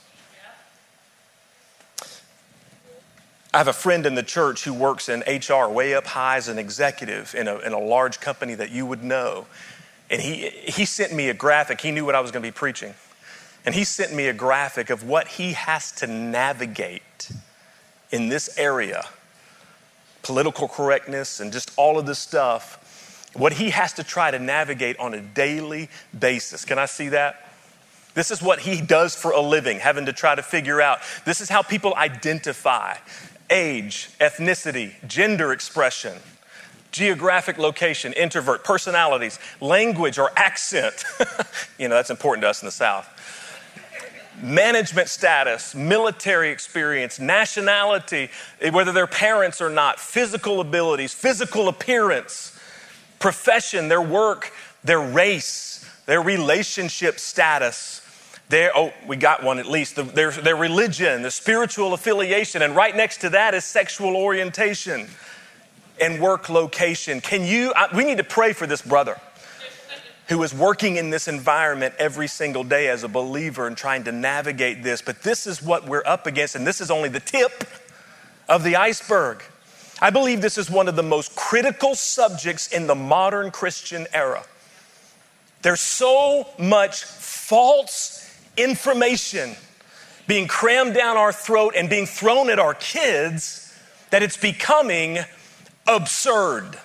I 3.55 3.59
have 3.59 3.69
a 3.69 3.73
friend 3.73 4.05
in 4.05 4.17
the 4.17 4.25
church 4.25 4.65
who 4.65 4.75
works 4.75 5.09
in 5.09 5.21
HR 5.21 5.69
way 5.69 5.95
up 5.95 6.09
high 6.09 6.39
as 6.39 6.49
an 6.49 6.59
executive 6.59 7.37
in 7.37 7.47
a, 7.47 7.59
in 7.59 7.73
a 7.73 7.79
large 7.79 8.19
company 8.19 8.57
that 8.57 8.73
you 8.73 8.85
would 8.85 9.05
know. 9.05 9.47
And 10.11 10.21
he, 10.21 10.49
he 10.49 10.85
sent 10.85 11.13
me 11.13 11.29
a 11.29 11.35
graphic. 11.35 11.81
He 11.81 11.93
knew 11.93 12.05
what 12.05 12.17
I 12.17 12.21
was 12.21 12.33
going 12.33 12.43
to 12.43 12.49
be 12.49 12.53
preaching. 12.53 12.95
And 13.65 13.73
he 13.73 13.85
sent 13.85 14.13
me 14.13 14.27
a 14.27 14.33
graphic 14.33 14.91
of 14.91 15.05
what 15.05 15.29
he 15.29 15.53
has 15.53 15.93
to 15.93 16.09
navigate 16.09 17.31
in 18.11 18.29
this 18.29 18.59
area 18.59 19.05
political 20.25 20.67
correctness 20.67 21.39
and 21.39 21.53
just 21.53 21.71
all 21.77 21.97
of 21.97 22.07
this 22.07 22.19
stuff. 22.19 23.31
What 23.35 23.53
he 23.53 23.71
has 23.71 23.93
to 23.95 24.03
try 24.03 24.33
to 24.33 24.39
navigate 24.41 24.99
on 24.99 25.15
a 25.15 25.21
daily 25.21 25.91
basis. 26.19 26.65
Can 26.65 26.81
I 26.81 26.87
see 26.87 27.11
that? 27.11 27.53
This 28.15 28.31
is 28.31 28.43
what 28.43 28.61
he 28.61 28.81
does 28.81 29.15
for 29.15 29.33
a 29.33 29.41
living, 29.41 29.79
having 29.79 30.07
to 30.07 30.13
try 30.13 30.35
to 30.35 30.43
figure 30.43 30.81
out. 30.81 31.01
This 31.25 31.41
is 31.41 31.49
how 31.49 31.63
people 31.63 31.95
identify 31.97 32.97
age, 33.51 34.11
ethnicity, 34.21 34.93
gender 35.07 35.53
expression, 35.53 36.15
geographic 36.91 37.59
location, 37.59 38.13
introvert, 38.13 38.65
personalities, 38.65 39.39
language 39.61 40.19
or 40.19 40.31
accent. 40.37 41.05
you 41.79 41.89
know, 41.89 41.97
that's 41.97 42.11
important 42.11 42.43
to 42.43 42.49
us 42.49 42.63
in 42.63 42.67
the 42.67 42.73
South. 42.73 43.09
Management 44.43 45.09
status, 45.09 45.75
military 45.75 46.51
experience, 46.51 47.19
nationality, 47.19 48.31
eh, 48.61 48.71
whether 48.71 48.93
they're 48.93 49.07
parents 49.07 49.61
or 49.61 49.71
not, 49.71 50.01
physical 50.01 50.61
abilities, 50.61 51.13
physical 51.13 51.69
appearance, 51.69 52.59
profession, 53.19 53.89
their 53.89 54.03
work, 54.03 54.53
their 54.83 55.01
race, 55.01 55.89
their 56.07 56.21
relationship 56.21 57.19
status, 57.19 58.03
their, 58.49 58.77
oh, 58.77 58.93
we 59.07 59.17
got 59.17 59.43
one 59.43 59.59
at 59.59 59.67
least, 59.67 59.97
their, 59.97 60.31
their 60.31 60.57
religion, 60.57 61.23
the 61.23 61.31
spiritual 61.31 61.95
affiliation, 61.95 62.63
and 62.63 62.77
right 62.77 62.95
next 62.95 63.19
to 63.23 63.31
that 63.31 63.55
is 63.55 63.65
sexual 63.65 64.17
orientation 64.17 65.09
and 66.01 66.21
work 66.21 66.49
location. 66.49 67.21
Can 67.21 67.45
you, 67.45 67.73
I, 67.75 67.95
we 67.95 68.05
need 68.05 68.19
to 68.19 68.25
pray 68.25 68.53
for 68.53 68.67
this 68.67 68.83
brother 68.83 69.19
who 70.29 70.43
is 70.43 70.55
working 70.55 70.97
in 70.97 71.11
this 71.11 71.29
environment 71.29 71.95
every 71.99 72.27
single 72.27 72.65
day 72.65 72.89
as 72.89 73.05
a 73.05 73.09
believer 73.09 73.67
and 73.67 73.77
trying 73.77 74.05
to 74.05 74.13
navigate 74.13 74.83
this. 74.83 75.03
But 75.03 75.23
this 75.23 75.47
is 75.47 75.63
what 75.63 75.87
we're 75.87 76.05
up 76.07 76.27
against, 76.27 76.57
and 76.57 76.67
this 76.67 76.81
is 76.81 76.91
only 76.91 77.11
the 77.11 77.21
tip 77.21 77.65
of 78.49 78.65
the 78.65 78.77
iceberg. 78.77 79.43
I 80.01 80.11
believe 80.11 80.41
this 80.41 80.59
is 80.59 80.71
one 80.71 80.89
of 80.89 80.97
the 80.97 81.03
most 81.03 81.37
critical 81.37 81.95
subjects 81.95 82.69
in 82.69 82.87
the 82.87 82.95
modern 82.95 83.51
Christian 83.51 84.07
era. 84.13 84.45
There's 85.63 85.81
so 85.81 86.49
much 86.59 87.05
false 87.05 88.24
information 88.57 89.57
being 90.27 90.49
crammed 90.49 90.95
down 90.95 91.17
our 91.17 91.33
throat 91.33 91.75
and 91.77 91.91
being 91.91 92.07
thrown 92.07 92.49
at 92.51 92.59
our 92.59 92.75
kids 92.75 93.75
that 94.11 94.23
it's 94.23 94.37
becoming 94.37 95.19
absurd. 95.87 96.79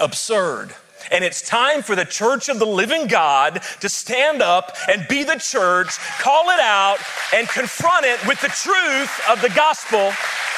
Absurd. 0.00 0.74
And 1.10 1.22
it's 1.22 1.46
time 1.46 1.82
for 1.82 1.94
the 1.94 2.04
church 2.04 2.48
of 2.48 2.58
the 2.58 2.66
living 2.66 3.06
God 3.06 3.62
to 3.80 3.88
stand 3.88 4.42
up 4.42 4.76
and 4.88 5.06
be 5.08 5.22
the 5.22 5.36
church, 5.36 5.98
call 6.18 6.50
it 6.50 6.60
out, 6.60 6.98
and 7.34 7.48
confront 7.48 8.06
it 8.06 8.24
with 8.26 8.40
the 8.40 8.48
truth 8.48 9.20
of 9.28 9.40
the 9.40 9.50
gospel 9.50 10.12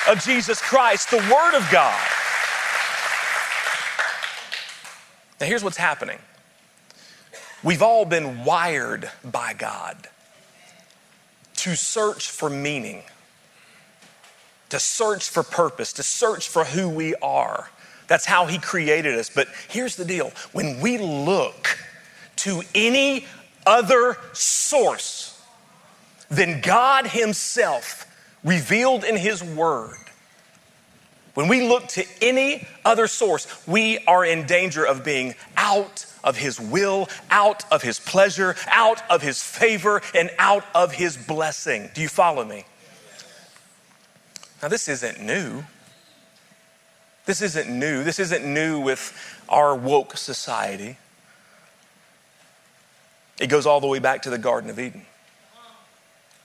of 0.08 0.22
Jesus 0.24 0.60
Christ, 0.60 1.10
the 1.10 1.18
Word 1.18 1.54
of 1.54 1.68
God. 1.70 2.00
Now, 5.40 5.46
here's 5.46 5.62
what's 5.62 5.76
happening 5.76 6.18
We've 7.62 7.82
all 7.82 8.04
been 8.04 8.44
wired 8.44 9.10
by 9.24 9.52
God 9.52 10.08
to 11.56 11.74
search 11.74 12.30
for 12.30 12.48
meaning, 12.48 13.02
to 14.68 14.78
search 14.78 15.28
for 15.28 15.42
purpose, 15.42 15.92
to 15.94 16.04
search 16.04 16.48
for 16.48 16.64
who 16.64 16.88
we 16.88 17.16
are. 17.16 17.70
That's 18.06 18.26
how 18.26 18.46
He 18.46 18.58
created 18.58 19.18
us. 19.18 19.28
But 19.28 19.48
here's 19.68 19.96
the 19.96 20.04
deal 20.04 20.32
when 20.52 20.80
we 20.80 20.98
look 20.98 21.78
to 22.36 22.62
any 22.74 23.26
other 23.66 24.16
source 24.32 25.42
than 26.30 26.60
God 26.60 27.08
Himself 27.08 28.06
revealed 28.44 29.02
in 29.02 29.16
His 29.16 29.42
Word, 29.42 29.96
when 31.34 31.48
we 31.48 31.66
look 31.68 31.88
to 31.88 32.04
any 32.22 32.66
other 32.84 33.08
source, 33.08 33.66
we 33.66 33.98
are 34.06 34.24
in 34.24 34.46
danger 34.46 34.84
of 34.84 35.04
being 35.04 35.34
out 35.56 36.06
of 36.24 36.36
his 36.36 36.60
will, 36.60 37.08
out 37.30 37.64
of 37.72 37.82
his 37.82 37.98
pleasure, 38.00 38.56
out 38.68 39.02
of 39.10 39.22
his 39.22 39.42
favor, 39.42 40.02
and 40.14 40.30
out 40.38 40.64
of 40.74 40.92
his 40.92 41.16
blessing. 41.16 41.90
Do 41.94 42.00
you 42.00 42.08
follow 42.08 42.44
me? 42.44 42.64
Now, 44.62 44.68
this 44.68 44.88
isn't 44.88 45.20
new. 45.20 45.64
This 47.26 47.42
isn't 47.42 47.68
new. 47.68 48.04
This 48.04 48.18
isn't 48.18 48.44
new 48.44 48.80
with 48.80 49.12
our 49.48 49.74
woke 49.74 50.16
society. 50.16 50.96
It 53.38 53.48
goes 53.48 53.66
all 53.66 53.80
the 53.80 53.86
way 53.86 53.98
back 53.98 54.22
to 54.22 54.30
the 54.30 54.38
Garden 54.38 54.70
of 54.70 54.78
Eden. 54.78 55.02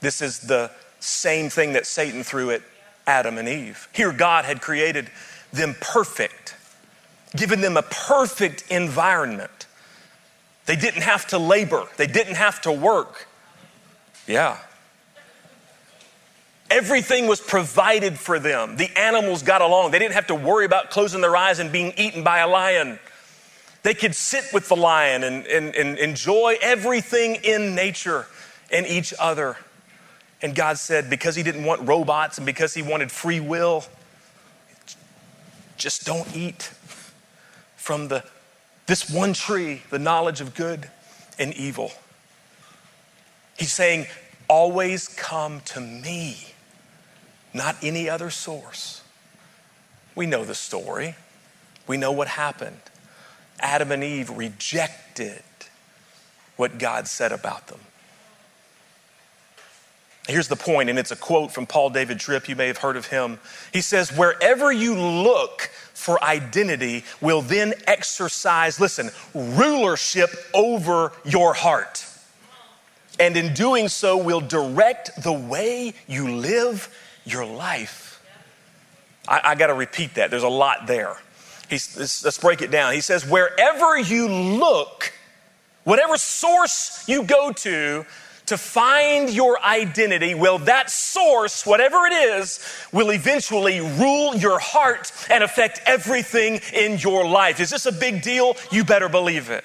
This 0.00 0.20
is 0.22 0.40
the 0.40 0.70
same 1.00 1.50
thing 1.50 1.72
that 1.72 1.86
Satan 1.86 2.22
threw 2.22 2.50
at 2.50 2.62
Adam 3.06 3.38
and 3.38 3.48
Eve. 3.48 3.88
Here, 3.92 4.12
God 4.12 4.44
had 4.44 4.60
created 4.60 5.10
them 5.52 5.74
perfect, 5.80 6.54
given 7.34 7.60
them 7.60 7.76
a 7.76 7.82
perfect 7.82 8.64
environment. 8.70 9.63
They 10.66 10.76
didn't 10.76 11.02
have 11.02 11.26
to 11.28 11.38
labor, 11.38 11.86
they 11.96 12.06
didn't 12.06 12.36
have 12.36 12.60
to 12.62 12.72
work. 12.72 13.28
Yeah. 14.26 14.58
Everything 16.70 17.26
was 17.26 17.40
provided 17.40 18.18
for 18.18 18.38
them. 18.38 18.76
The 18.76 18.88
animals 18.98 19.42
got 19.42 19.60
along. 19.60 19.90
They 19.90 19.98
didn't 19.98 20.14
have 20.14 20.26
to 20.28 20.34
worry 20.34 20.64
about 20.64 20.90
closing 20.90 21.20
their 21.20 21.36
eyes 21.36 21.58
and 21.58 21.70
being 21.70 21.92
eaten 21.96 22.24
by 22.24 22.38
a 22.38 22.48
lion. 22.48 22.98
They 23.82 23.94
could 23.94 24.14
sit 24.14 24.46
with 24.52 24.68
the 24.68 24.76
lion 24.76 25.24
and, 25.24 25.46
and, 25.46 25.74
and 25.74 25.98
enjoy 25.98 26.56
everything 26.62 27.36
in 27.44 27.74
nature 27.74 28.26
and 28.72 28.86
each 28.86 29.12
other. 29.20 29.58
And 30.40 30.54
God 30.54 30.78
said, 30.78 31.10
because 31.10 31.36
He 31.36 31.42
didn't 31.42 31.64
want 31.64 31.86
robots 31.86 32.38
and 32.38 32.46
because 32.46 32.72
He 32.72 32.82
wanted 32.82 33.12
free 33.12 33.40
will, 33.40 33.84
just 35.76 36.06
don't 36.06 36.34
eat 36.34 36.72
from 37.76 38.08
the 38.08 38.24
this 38.86 39.10
one 39.10 39.32
tree, 39.32 39.82
the 39.90 39.98
knowledge 39.98 40.40
of 40.40 40.54
good 40.54 40.90
and 41.38 41.54
evil. 41.54 41.92
He's 43.58 43.72
saying, 43.72 44.06
always 44.48 45.08
come 45.08 45.60
to 45.66 45.80
me, 45.80 46.36
not 47.52 47.76
any 47.82 48.08
other 48.08 48.30
source. 48.30 49.02
We 50.14 50.26
know 50.26 50.44
the 50.44 50.54
story, 50.54 51.16
we 51.86 51.96
know 51.96 52.12
what 52.12 52.28
happened. 52.28 52.80
Adam 53.60 53.92
and 53.92 54.04
Eve 54.04 54.30
rejected 54.30 55.42
what 56.56 56.78
God 56.78 57.08
said 57.08 57.32
about 57.32 57.68
them. 57.68 57.80
Here's 60.26 60.48
the 60.48 60.56
point, 60.56 60.88
and 60.88 60.98
it's 60.98 61.10
a 61.10 61.16
quote 61.16 61.52
from 61.52 61.66
Paul 61.66 61.90
David 61.90 62.18
Tripp. 62.18 62.48
You 62.48 62.56
may 62.56 62.68
have 62.68 62.78
heard 62.78 62.96
of 62.96 63.06
him. 63.06 63.38
He 63.72 63.82
says, 63.82 64.10
Wherever 64.10 64.72
you 64.72 64.98
look 64.98 65.70
for 65.92 66.22
identity, 66.24 67.04
will 67.20 67.42
then 67.42 67.74
exercise, 67.86 68.80
listen, 68.80 69.10
rulership 69.34 70.30
over 70.54 71.12
your 71.24 71.52
heart. 71.52 72.06
And 73.20 73.36
in 73.36 73.52
doing 73.52 73.88
so, 73.88 74.16
will 74.16 74.40
direct 74.40 75.22
the 75.22 75.32
way 75.32 75.92
you 76.08 76.36
live 76.36 76.88
your 77.24 77.44
life. 77.44 78.22
I, 79.28 79.40
I 79.44 79.54
got 79.54 79.68
to 79.68 79.74
repeat 79.74 80.14
that. 80.14 80.30
There's 80.30 80.42
a 80.42 80.48
lot 80.48 80.86
there. 80.86 81.16
He's, 81.68 81.96
let's 82.24 82.38
break 82.38 82.62
it 82.62 82.70
down. 82.70 82.92
He 82.94 83.00
says, 83.00 83.26
wherever 83.28 83.98
you 83.98 84.28
look, 84.28 85.12
whatever 85.84 86.16
source 86.16 87.04
you 87.06 87.24
go 87.24 87.52
to, 87.52 88.04
to 88.46 88.58
find 88.58 89.30
your 89.30 89.62
identity, 89.62 90.34
well, 90.34 90.58
that 90.58 90.90
source, 90.90 91.64
whatever 91.64 92.06
it 92.06 92.12
is, 92.12 92.60
will 92.92 93.10
eventually 93.10 93.80
rule 93.80 94.36
your 94.36 94.58
heart 94.58 95.10
and 95.30 95.42
affect 95.42 95.80
everything 95.86 96.60
in 96.74 96.98
your 96.98 97.26
life. 97.26 97.58
Is 97.58 97.70
this 97.70 97.86
a 97.86 97.92
big 97.92 98.22
deal? 98.22 98.56
You 98.70 98.84
better 98.84 99.08
believe 99.08 99.50
it. 99.50 99.64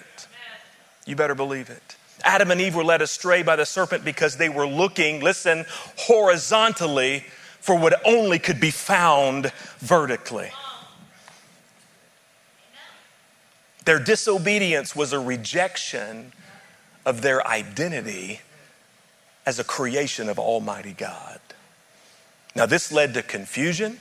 You 1.05 1.15
better 1.15 1.35
believe 1.35 1.69
it. 1.69 1.95
Adam 2.23 2.51
and 2.51 2.61
Eve 2.61 2.75
were 2.75 2.83
led 2.83 3.01
astray 3.01 3.43
by 3.43 3.55
the 3.55 3.65
serpent 3.65 4.05
because 4.05 4.37
they 4.37 4.49
were 4.49 4.67
looking, 4.67 5.21
listen, 5.21 5.65
horizontally 5.97 7.25
for 7.59 7.77
what 7.77 8.01
only 8.05 8.39
could 8.39 8.59
be 8.59 8.71
found 8.71 9.51
vertically. 9.79 10.51
Their 13.85 13.99
disobedience 13.99 14.95
was 14.95 15.13
a 15.13 15.19
rejection 15.19 16.31
of 17.05 17.21
their 17.21 17.45
identity 17.47 18.41
as 19.49 19.57
a 19.57 19.63
creation 19.63 20.29
of 20.29 20.37
Almighty 20.37 20.93
God. 20.93 21.39
Now, 22.55 22.67
this 22.67 22.91
led 22.91 23.15
to 23.15 23.23
confusion 23.23 23.97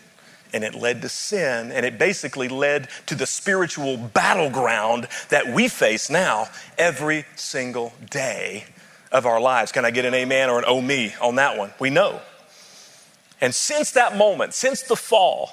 and 0.53 0.63
it 0.63 0.75
led 0.75 1.01
to 1.01 1.09
sin, 1.09 1.73
and 1.73 1.87
it 1.87 1.99
basically 1.99 2.49
led 2.49 2.89
to 3.07 3.15
the 3.15 3.25
spiritual 3.25 3.97
battleground 3.97 5.09
that 5.31 5.47
we 5.47 5.69
face 5.69 6.11
now 6.11 6.49
every 6.77 7.25
single 7.35 7.95
day 8.11 8.67
of 9.11 9.25
our 9.25 9.41
lives. 9.41 9.73
Can 9.73 9.87
I 9.87 9.91
get 9.91 10.05
an 10.05 10.13
amen 10.13 10.51
or 10.51 10.59
an 10.59 10.65
oh 10.67 10.83
me 10.83 11.15
on 11.21 11.37
that 11.37 11.57
one? 11.57 11.73
We 11.79 11.89
know. 11.89 12.21
And 13.41 13.55
since 13.55 13.93
that 13.93 14.19
moment, 14.19 14.53
since 14.53 14.83
the 14.83 14.97
fall, 14.97 15.51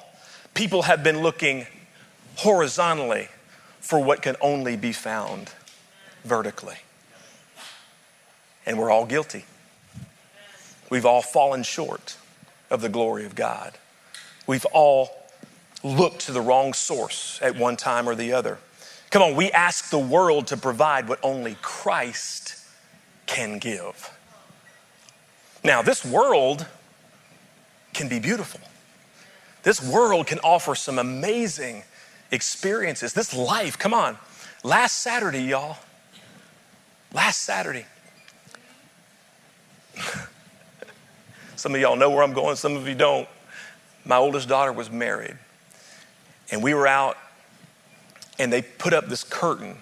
people 0.54 0.82
have 0.82 1.06
been 1.06 1.22
looking 1.22 1.68
horizontally 2.36 3.30
for 3.80 4.04
what 4.04 4.22
can 4.22 4.36
only 4.42 4.76
be 4.76 4.92
found 4.92 5.52
vertically. 6.26 6.80
And 8.66 8.78
we're 8.78 8.92
all 8.92 9.06
guilty. 9.06 9.46
We've 10.90 11.06
all 11.06 11.22
fallen 11.22 11.64
short 11.64 12.18
of 12.70 12.82
the 12.82 12.90
glory 12.90 13.26
of 13.26 13.36
God. 13.36 13.74
We've 14.48 14.66
all 14.66 15.10
looked 15.84 16.22
to 16.22 16.32
the 16.32 16.42
wrong 16.42 16.74
source 16.74 17.40
at 17.42 17.56
one 17.56 17.78
time 17.78 18.08
or 18.08 18.16
the 18.16 18.34
other. 18.34 18.58
Come 19.10 19.22
on, 19.22 19.36
we 19.36 19.52
ask 19.52 19.90
the 19.90 20.00
world 20.00 20.48
to 20.48 20.58
provide 20.58 21.08
what 21.08 21.20
only 21.24 21.58
Christ 21.62 22.56
can 23.26 23.60
give. 23.60 24.12
Now, 25.64 25.82
this 25.82 26.06
world 26.06 26.66
can 27.94 28.10
be 28.10 28.20
beautiful. 28.20 28.62
This 29.64 29.82
world 29.82 30.28
can 30.28 30.40
offer 30.40 30.76
some 30.76 31.00
amazing 31.00 31.84
experiences. 32.32 33.14
This 33.14 33.34
life, 33.34 33.80
come 33.80 33.94
on. 33.94 34.18
Last 34.64 35.00
Saturday, 35.00 35.44
y'all. 35.44 35.78
Last 37.14 37.42
Saturday. 37.42 37.86
some 41.66 41.74
of 41.74 41.82
y'all 41.82 41.96
know 41.96 42.12
where 42.12 42.22
I'm 42.22 42.34
going, 42.34 42.56
some 42.56 42.76
of 42.76 42.88
you 42.88 42.94
don't 42.94 43.28
my 44.06 44.18
oldest 44.18 44.48
daughter 44.48 44.72
was 44.72 44.92
married, 44.92 45.36
and 46.52 46.62
we 46.62 46.76
were 46.76 46.86
out, 46.86 47.18
and 48.38 48.54
they 48.54 48.62
put 48.62 48.94
up 48.94 49.08
this 49.08 49.24
curtain, 49.24 49.78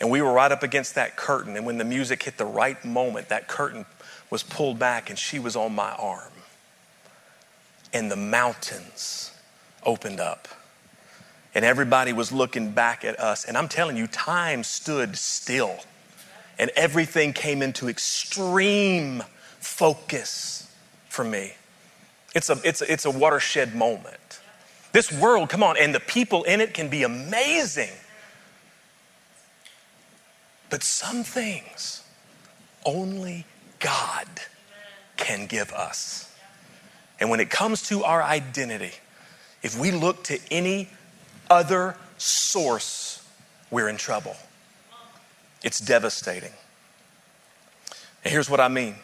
and 0.00 0.10
we 0.10 0.22
were 0.22 0.32
right 0.32 0.50
up 0.50 0.62
against 0.62 0.94
that 0.94 1.14
curtain. 1.14 1.54
And 1.54 1.66
when 1.66 1.76
the 1.76 1.84
music 1.84 2.22
hit 2.22 2.38
the 2.38 2.46
right 2.46 2.82
moment, 2.82 3.28
that 3.28 3.46
curtain 3.46 3.84
was 4.30 4.42
pulled 4.42 4.78
back, 4.78 5.10
and 5.10 5.18
she 5.18 5.38
was 5.38 5.54
on 5.54 5.74
my 5.74 5.92
arm. 5.92 6.32
And 7.92 8.10
the 8.10 8.16
mountains 8.16 9.32
opened 9.84 10.18
up. 10.18 10.48
And 11.54 11.62
everybody 11.62 12.14
was 12.14 12.32
looking 12.32 12.70
back 12.70 13.04
at 13.04 13.20
us. 13.20 13.44
And 13.44 13.58
I'm 13.58 13.68
telling 13.68 13.98
you, 13.98 14.06
time 14.06 14.64
stood 14.64 15.18
still. 15.18 15.76
And 16.58 16.70
everything 16.74 17.34
came 17.34 17.60
into 17.60 17.86
extreme 17.88 19.22
focus 19.60 20.65
for 21.16 21.24
me. 21.24 21.54
It's 22.34 22.50
a, 22.50 22.60
it's 22.62 22.82
a, 22.82 22.92
it's 22.92 23.06
a 23.06 23.10
watershed 23.10 23.74
moment. 23.74 24.40
This 24.92 25.10
world, 25.10 25.48
come 25.48 25.62
on, 25.62 25.76
and 25.78 25.94
the 25.94 26.00
people 26.00 26.44
in 26.44 26.60
it 26.60 26.74
can 26.74 26.88
be 26.88 27.02
amazing. 27.02 27.90
But 30.68 30.82
some 30.82 31.24
things 31.24 32.04
only 32.84 33.46
God 33.78 34.28
can 35.16 35.46
give 35.46 35.72
us. 35.72 36.34
And 37.18 37.30
when 37.30 37.40
it 37.40 37.48
comes 37.48 37.88
to 37.88 38.04
our 38.04 38.22
identity, 38.22 38.92
if 39.62 39.78
we 39.78 39.90
look 39.90 40.22
to 40.24 40.38
any 40.50 40.90
other 41.48 41.96
source, 42.18 43.26
we're 43.70 43.88
in 43.88 43.96
trouble. 43.96 44.36
It's 45.62 45.80
devastating. 45.80 46.52
And 48.22 48.32
here's 48.32 48.50
what 48.50 48.60
I 48.60 48.68
mean 48.68 48.96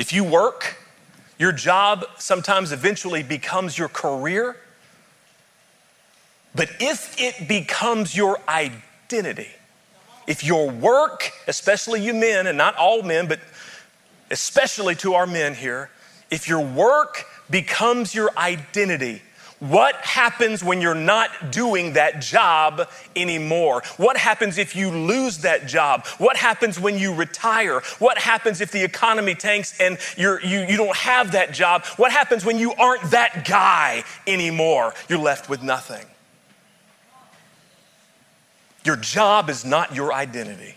if 0.00 0.14
you 0.14 0.24
work 0.24 0.78
your 1.40 1.52
job 1.52 2.04
sometimes 2.18 2.70
eventually 2.70 3.22
becomes 3.22 3.78
your 3.78 3.88
career. 3.88 4.56
But 6.54 6.68
if 6.80 7.18
it 7.18 7.48
becomes 7.48 8.14
your 8.14 8.38
identity, 8.46 9.48
if 10.26 10.44
your 10.44 10.68
work, 10.68 11.30
especially 11.48 12.02
you 12.02 12.12
men, 12.12 12.46
and 12.46 12.58
not 12.58 12.76
all 12.76 13.02
men, 13.02 13.26
but 13.26 13.40
especially 14.30 14.94
to 14.96 15.14
our 15.14 15.26
men 15.26 15.54
here, 15.54 15.88
if 16.30 16.46
your 16.46 16.60
work 16.60 17.24
becomes 17.48 18.14
your 18.14 18.30
identity, 18.36 19.22
what 19.60 19.94
happens 19.96 20.64
when 20.64 20.80
you're 20.80 20.94
not 20.94 21.52
doing 21.52 21.92
that 21.92 22.20
job 22.20 22.88
anymore? 23.14 23.82
What 23.98 24.16
happens 24.16 24.56
if 24.56 24.74
you 24.74 24.90
lose 24.90 25.38
that 25.38 25.66
job? 25.66 26.06
What 26.18 26.36
happens 26.36 26.80
when 26.80 26.98
you 26.98 27.14
retire? 27.14 27.80
What 27.98 28.18
happens 28.18 28.62
if 28.62 28.72
the 28.72 28.82
economy 28.82 29.34
tanks 29.34 29.78
and 29.78 29.98
you're, 30.16 30.40
you, 30.40 30.60
you 30.60 30.78
don't 30.78 30.96
have 30.96 31.32
that 31.32 31.52
job? 31.52 31.84
What 31.96 32.10
happens 32.10 32.44
when 32.44 32.58
you 32.58 32.72
aren't 32.72 33.10
that 33.10 33.44
guy 33.46 34.02
anymore? 34.26 34.94
You're 35.08 35.18
left 35.18 35.50
with 35.50 35.62
nothing. 35.62 36.06
Your 38.84 38.96
job 38.96 39.50
is 39.50 39.64
not 39.64 39.94
your 39.94 40.12
identity. 40.12 40.74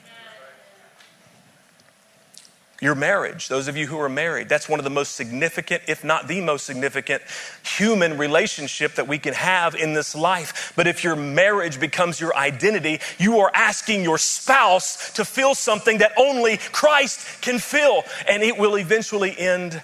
Your 2.84 2.96
marriage, 2.96 3.48
those 3.48 3.69
of 3.69 3.78
you 3.78 3.88
who 3.88 3.98
are 3.98 4.10
married, 4.10 4.50
that's 4.50 4.67
one 4.67 4.78
of 4.78 4.84
the 4.84 4.89
most 4.89 5.15
significant, 5.15 5.84
if 5.88 6.04
not 6.04 6.28
the 6.28 6.41
most 6.41 6.65
significant, 6.65 7.24
human 7.65 8.17
relationship 8.17 8.96
that 8.96 9.08
we 9.08 9.17
can 9.19 9.34
have 9.34 9.74
in 9.74 9.93
this 9.93 10.13
life. 10.13 10.74
But 10.76 10.86
if 10.86 11.02
your 11.02 11.15
marriage 11.15 11.80
becomes 11.80 12.19
your 12.19 12.36
identity, 12.36 13.00
you 13.17 13.39
are 13.39 13.50
asking 13.54 14.04
your 14.04 14.17
spouse 14.17 15.13
to 15.13 15.24
fill 15.24 15.56
something 15.56 16.00
that 16.00 16.12
only 16.17 16.58
Christ 16.58 17.41
can 17.41 17.58
fill, 17.58 18.04
and 18.28 18.43
it 18.43 18.58
will 18.58 18.78
eventually 18.78 19.34
end 19.38 19.82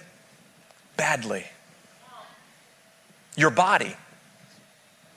badly. 0.98 1.46
Your 3.34 3.50
body 3.50 3.96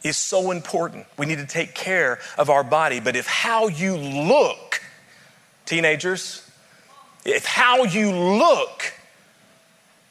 is 0.04 0.15
so 0.15 0.52
important. 0.52 1.06
We 1.17 1.26
need 1.26 1.39
to 1.39 1.46
take 1.46 1.76
care 1.76 2.19
of 2.38 2.50
our 2.50 2.63
body. 2.63 3.02
But 3.02 3.17
if 3.17 3.28
how 3.28 3.67
you 3.67 3.98
look, 3.98 4.82
teenagers, 5.65 6.42
if 7.25 7.45
how 7.45 7.83
you 7.83 8.12
look 8.12 8.93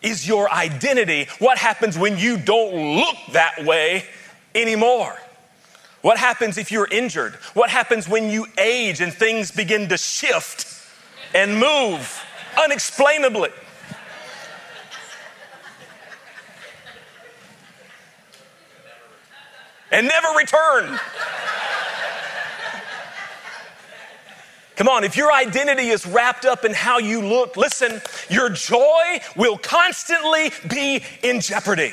is 0.02 0.26
your 0.26 0.50
identity, 0.50 1.28
what 1.38 1.58
happens 1.58 1.96
when 1.96 2.18
you 2.18 2.36
don't 2.36 2.96
look 2.96 3.16
that 3.32 3.64
way 3.64 4.04
anymore? 4.54 5.16
What 6.02 6.18
happens 6.18 6.58
if 6.58 6.72
you're 6.72 6.88
injured? 6.90 7.34
What 7.54 7.70
happens 7.70 8.08
when 8.08 8.28
you 8.28 8.46
age 8.58 9.00
and 9.00 9.12
things 9.12 9.52
begin 9.52 9.88
to 9.90 9.96
shift 9.96 10.66
and 11.32 11.58
move 11.58 12.24
unexplainably? 12.60 13.50
And 19.92 20.08
never 20.08 20.28
return. 20.36 20.98
Come 24.82 24.88
on, 24.88 25.04
if 25.04 25.16
your 25.16 25.32
identity 25.32 25.90
is 25.90 26.04
wrapped 26.04 26.44
up 26.44 26.64
in 26.64 26.72
how 26.72 26.98
you 26.98 27.24
look, 27.24 27.56
listen, 27.56 28.02
your 28.28 28.48
joy 28.48 29.20
will 29.36 29.56
constantly 29.56 30.50
be 30.68 31.04
in 31.22 31.40
jeopardy. 31.40 31.92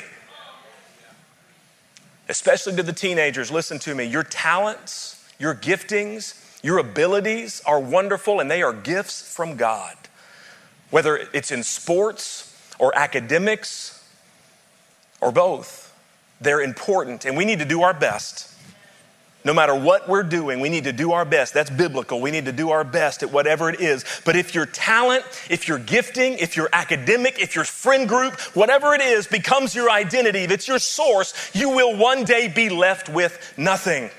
Especially 2.28 2.74
to 2.74 2.82
the 2.82 2.92
teenagers, 2.92 3.52
listen 3.52 3.78
to 3.78 3.94
me. 3.94 4.06
Your 4.06 4.24
talents, 4.24 5.24
your 5.38 5.54
giftings, 5.54 6.34
your 6.64 6.78
abilities 6.78 7.62
are 7.64 7.78
wonderful 7.78 8.40
and 8.40 8.50
they 8.50 8.60
are 8.60 8.72
gifts 8.72 9.22
from 9.22 9.54
God. 9.54 9.96
Whether 10.90 11.28
it's 11.32 11.52
in 11.52 11.62
sports 11.62 12.52
or 12.80 12.92
academics 12.98 14.04
or 15.20 15.30
both, 15.30 15.96
they're 16.40 16.60
important 16.60 17.24
and 17.24 17.36
we 17.36 17.44
need 17.44 17.60
to 17.60 17.64
do 17.64 17.82
our 17.82 17.94
best 17.94 18.52
No 19.42 19.54
matter 19.54 19.74
what 19.74 20.06
we're 20.06 20.22
doing, 20.22 20.60
we 20.60 20.68
need 20.68 20.84
to 20.84 20.92
do 20.92 21.12
our 21.12 21.24
best. 21.24 21.54
That's 21.54 21.70
biblical. 21.70 22.20
We 22.20 22.30
need 22.30 22.44
to 22.44 22.52
do 22.52 22.70
our 22.70 22.84
best 22.84 23.22
at 23.22 23.32
whatever 23.32 23.70
it 23.70 23.80
is. 23.80 24.04
But 24.26 24.36
if 24.36 24.54
your 24.54 24.66
talent, 24.66 25.24
if 25.48 25.66
your 25.66 25.78
gifting, 25.78 26.34
if 26.34 26.56
your 26.58 26.68
academic, 26.74 27.40
if 27.40 27.54
your 27.54 27.64
friend 27.64 28.06
group, 28.06 28.38
whatever 28.54 28.92
it 28.92 29.00
is 29.00 29.26
becomes 29.26 29.74
your 29.74 29.90
identity, 29.90 30.40
it's 30.40 30.68
your 30.68 30.78
source, 30.78 31.50
you 31.54 31.70
will 31.70 31.96
one 31.96 32.24
day 32.24 32.48
be 32.48 32.68
left 32.68 33.08
with 33.08 33.54
nothing. 33.56 34.10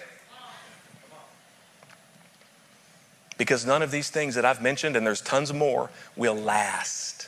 Because 3.38 3.66
none 3.66 3.84
of 3.84 3.92
these 3.92 4.10
things 4.10 4.36
that 4.36 4.46
I've 4.46 4.62
mentioned, 4.62 4.96
and 4.96 5.06
there's 5.06 5.22
tons 5.22 5.54
more, 5.54 5.92
will 6.16 6.36
last. 6.36 7.28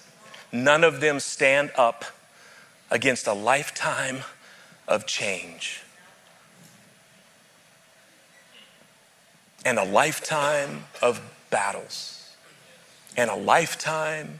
None 0.51 0.83
of 0.83 0.99
them 0.99 1.19
stand 1.19 1.71
up 1.75 2.05
against 2.89 3.27
a 3.27 3.33
lifetime 3.33 4.19
of 4.87 5.05
change. 5.05 5.81
And 9.65 9.79
a 9.79 9.83
lifetime 9.83 10.83
of 11.01 11.21
battles 11.49 12.35
and 13.15 13.29
a 13.29 13.35
lifetime 13.35 14.39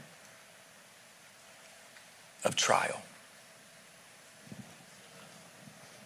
of 2.44 2.56
trial. 2.56 3.00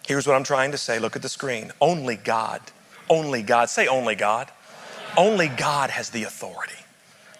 Here's 0.07 0.25
what 0.25 0.35
I'm 0.35 0.43
trying 0.43 0.71
to 0.71 0.77
say. 0.77 0.99
Look 0.99 1.15
at 1.15 1.21
the 1.21 1.29
screen. 1.29 1.71
Only 1.79 2.15
God, 2.15 2.61
only 3.09 3.43
God, 3.43 3.69
say 3.69 3.87
only 3.87 4.15
God. 4.15 4.49
Only 5.17 5.47
God 5.47 5.89
has 5.89 6.09
the 6.09 6.23
authority 6.23 6.73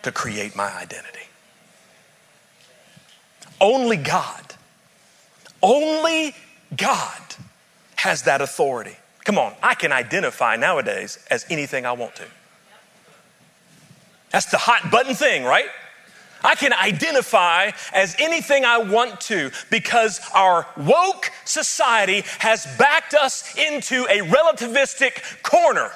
to 0.03 0.11
create 0.11 0.55
my 0.55 0.71
identity. 0.75 1.27
Only 3.61 3.97
God, 3.97 4.55
only 5.61 6.35
God 6.75 7.21
has 7.95 8.23
that 8.23 8.41
authority. 8.41 8.95
Come 9.29 9.37
on, 9.37 9.53
I 9.61 9.75
can 9.75 9.91
identify 9.91 10.55
nowadays 10.55 11.19
as 11.29 11.45
anything 11.51 11.85
I 11.85 11.91
want 11.91 12.15
to. 12.15 12.23
That's 14.31 14.47
the 14.47 14.57
hot 14.57 14.89
button 14.89 15.13
thing, 15.13 15.43
right? 15.43 15.67
I 16.43 16.55
can 16.55 16.73
identify 16.73 17.69
as 17.93 18.15
anything 18.17 18.65
I 18.65 18.79
want 18.79 19.21
to 19.21 19.51
because 19.69 20.19
our 20.33 20.65
woke 20.77 21.29
society 21.45 22.23
has 22.39 22.65
backed 22.79 23.13
us 23.13 23.55
into 23.55 24.07
a 24.09 24.21
relativistic 24.21 25.43
corner. 25.43 25.91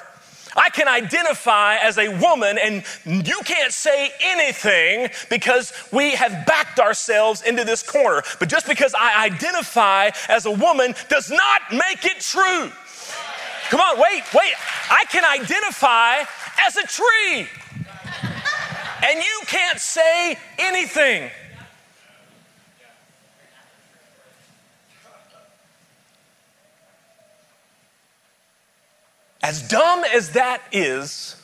I 0.56 0.70
can 0.70 0.86
identify 0.86 1.78
as 1.78 1.98
a 1.98 2.16
woman, 2.20 2.56
and 2.56 2.84
you 3.04 3.40
can't 3.44 3.72
say 3.72 4.12
anything 4.22 5.08
because 5.28 5.72
we 5.90 6.12
have 6.12 6.46
backed 6.46 6.78
ourselves 6.78 7.42
into 7.42 7.64
this 7.64 7.82
corner. 7.82 8.22
But 8.38 8.48
just 8.48 8.68
because 8.68 8.94
I 8.96 9.24
identify 9.24 10.10
as 10.28 10.46
a 10.46 10.52
woman 10.52 10.94
does 11.08 11.32
not 11.32 11.62
make 11.72 12.04
it 12.04 12.20
true. 12.20 12.70
Come 13.74 13.80
on, 13.80 13.98
wait, 13.98 14.22
wait. 14.32 14.52
I 14.88 15.04
can 15.10 15.24
identify 15.24 16.18
as 16.64 16.76
a 16.76 16.86
tree. 16.86 17.48
And 19.02 19.18
you 19.18 19.40
can't 19.46 19.80
say 19.80 20.38
anything. 20.60 21.28
As 29.42 29.66
dumb 29.66 30.04
as 30.04 30.30
that 30.34 30.62
is, 30.70 31.34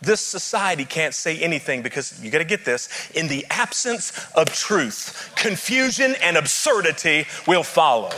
this 0.00 0.22
society 0.22 0.86
can't 0.86 1.12
say 1.12 1.38
anything 1.40 1.82
because 1.82 2.24
you 2.24 2.30
got 2.30 2.38
to 2.38 2.44
get 2.44 2.64
this 2.64 3.10
in 3.10 3.28
the 3.28 3.44
absence 3.50 4.30
of 4.34 4.50
truth, 4.50 5.30
confusion 5.36 6.14
and 6.22 6.38
absurdity 6.38 7.26
will 7.46 7.64
follow. 7.64 8.12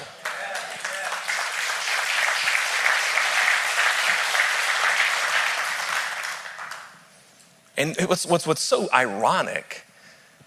And 7.78 7.96
what's, 8.06 8.26
what's, 8.26 8.46
what's 8.46 8.60
so 8.60 8.88
ironic 8.92 9.86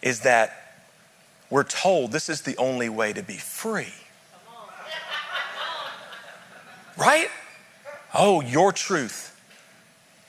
is 0.01 0.19
that 0.19 0.83
we're 1.49 1.63
told 1.63 2.11
this 2.11 2.27
is 2.29 2.41
the 2.41 2.57
only 2.57 2.89
way 2.89 3.13
to 3.13 3.23
be 3.23 3.37
free. 3.37 3.93
Right? 6.97 7.29
Oh, 8.13 8.41
your 8.41 8.73
truth. 8.73 9.29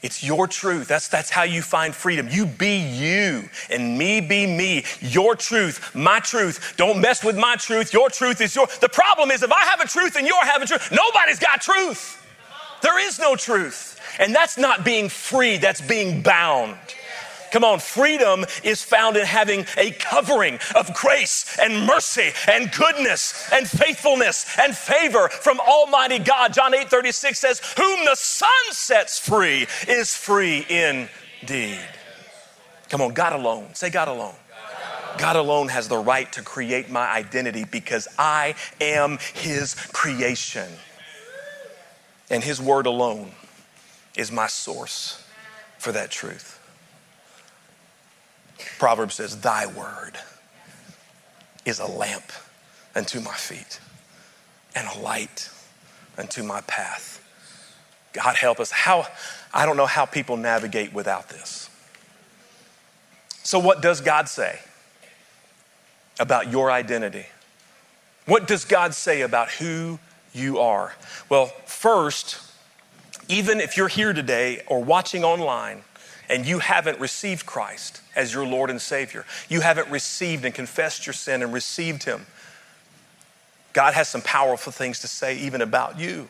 It's 0.00 0.22
your 0.22 0.46
truth. 0.46 0.86
That's, 0.88 1.08
that's 1.08 1.30
how 1.30 1.42
you 1.42 1.60
find 1.60 1.94
freedom. 1.94 2.28
You 2.30 2.46
be 2.46 2.78
you 2.78 3.48
and 3.68 3.98
me 3.98 4.20
be 4.20 4.46
me. 4.46 4.84
Your 5.00 5.34
truth, 5.34 5.94
my 5.94 6.20
truth. 6.20 6.74
Don't 6.76 7.00
mess 7.00 7.24
with 7.24 7.36
my 7.36 7.56
truth. 7.56 7.92
Your 7.92 8.10
truth 8.10 8.40
is 8.40 8.54
your. 8.54 8.66
The 8.80 8.88
problem 8.88 9.30
is 9.30 9.42
if 9.42 9.52
I 9.52 9.64
have 9.64 9.80
a 9.80 9.86
truth 9.86 10.16
and 10.16 10.26
you're 10.26 10.44
having 10.44 10.66
truth, 10.66 10.90
nobody's 10.90 11.38
got 11.38 11.60
truth. 11.60 12.24
There 12.80 12.98
is 13.06 13.18
no 13.18 13.36
truth. 13.36 14.00
And 14.18 14.34
that's 14.34 14.58
not 14.58 14.84
being 14.84 15.08
free, 15.08 15.58
that's 15.58 15.80
being 15.80 16.22
bound. 16.22 16.76
Come 17.52 17.64
on, 17.64 17.80
freedom 17.80 18.46
is 18.64 18.82
found 18.82 19.18
in 19.18 19.26
having 19.26 19.66
a 19.76 19.90
covering 19.90 20.58
of 20.74 20.92
grace 20.94 21.58
and 21.60 21.86
mercy 21.86 22.30
and 22.48 22.72
goodness 22.72 23.50
and 23.52 23.68
faithfulness 23.68 24.46
and 24.58 24.74
favor 24.74 25.28
from 25.28 25.60
Almighty 25.60 26.18
God. 26.18 26.54
John 26.54 26.72
8 26.72 26.88
36 26.88 27.38
says, 27.38 27.60
Whom 27.76 28.06
the 28.06 28.14
Son 28.14 28.48
sets 28.70 29.18
free 29.18 29.66
is 29.86 30.16
free 30.16 30.64
indeed. 30.68 31.78
Come 32.88 33.02
on, 33.02 33.12
God 33.12 33.34
alone. 33.34 33.74
Say 33.74 33.90
God 33.90 34.08
alone. 34.08 34.34
God 35.18 35.36
alone 35.36 35.68
has 35.68 35.88
the 35.88 35.98
right 35.98 36.32
to 36.32 36.42
create 36.42 36.90
my 36.90 37.06
identity 37.06 37.64
because 37.70 38.08
I 38.18 38.54
am 38.80 39.18
His 39.34 39.74
creation. 39.74 40.70
And 42.30 42.42
His 42.42 42.62
word 42.62 42.86
alone 42.86 43.32
is 44.16 44.30
my 44.30 44.46
source 44.46 45.24
for 45.78 45.92
that 45.92 46.10
truth. 46.10 46.58
Proverbs 48.78 49.16
says, 49.16 49.40
Thy 49.40 49.66
word 49.66 50.18
is 51.64 51.78
a 51.78 51.86
lamp 51.86 52.32
unto 52.94 53.20
my 53.20 53.34
feet 53.34 53.80
and 54.74 54.86
a 54.88 54.98
light 55.00 55.50
unto 56.18 56.42
my 56.42 56.60
path. 56.62 57.18
God 58.12 58.36
help 58.36 58.60
us. 58.60 58.70
How 58.70 59.06
I 59.54 59.66
don't 59.66 59.76
know 59.76 59.86
how 59.86 60.06
people 60.06 60.36
navigate 60.36 60.92
without 60.92 61.28
this. 61.28 61.68
So, 63.42 63.58
what 63.58 63.82
does 63.82 64.00
God 64.00 64.28
say 64.28 64.58
about 66.20 66.50
your 66.50 66.70
identity? 66.70 67.26
What 68.26 68.46
does 68.46 68.64
God 68.64 68.94
say 68.94 69.22
about 69.22 69.50
who 69.50 69.98
you 70.32 70.58
are? 70.58 70.94
Well, 71.28 71.46
first, 71.66 72.38
even 73.28 73.60
if 73.60 73.76
you're 73.76 73.88
here 73.88 74.12
today 74.12 74.62
or 74.66 74.82
watching 74.82 75.24
online 75.24 75.82
and 76.28 76.46
you 76.46 76.58
haven't 76.58 76.98
received 76.98 77.46
Christ 77.46 78.00
as 78.16 78.32
your 78.32 78.46
Lord 78.46 78.70
and 78.70 78.80
Savior, 78.80 79.24
you 79.48 79.60
haven't 79.60 79.88
received 79.90 80.44
and 80.44 80.54
confessed 80.54 81.06
your 81.06 81.12
sin 81.12 81.42
and 81.42 81.52
received 81.52 82.04
Him, 82.04 82.26
God 83.72 83.94
has 83.94 84.08
some 84.08 84.22
powerful 84.22 84.72
things 84.72 85.00
to 85.00 85.08
say 85.08 85.38
even 85.38 85.60
about 85.60 85.98
you. 85.98 86.28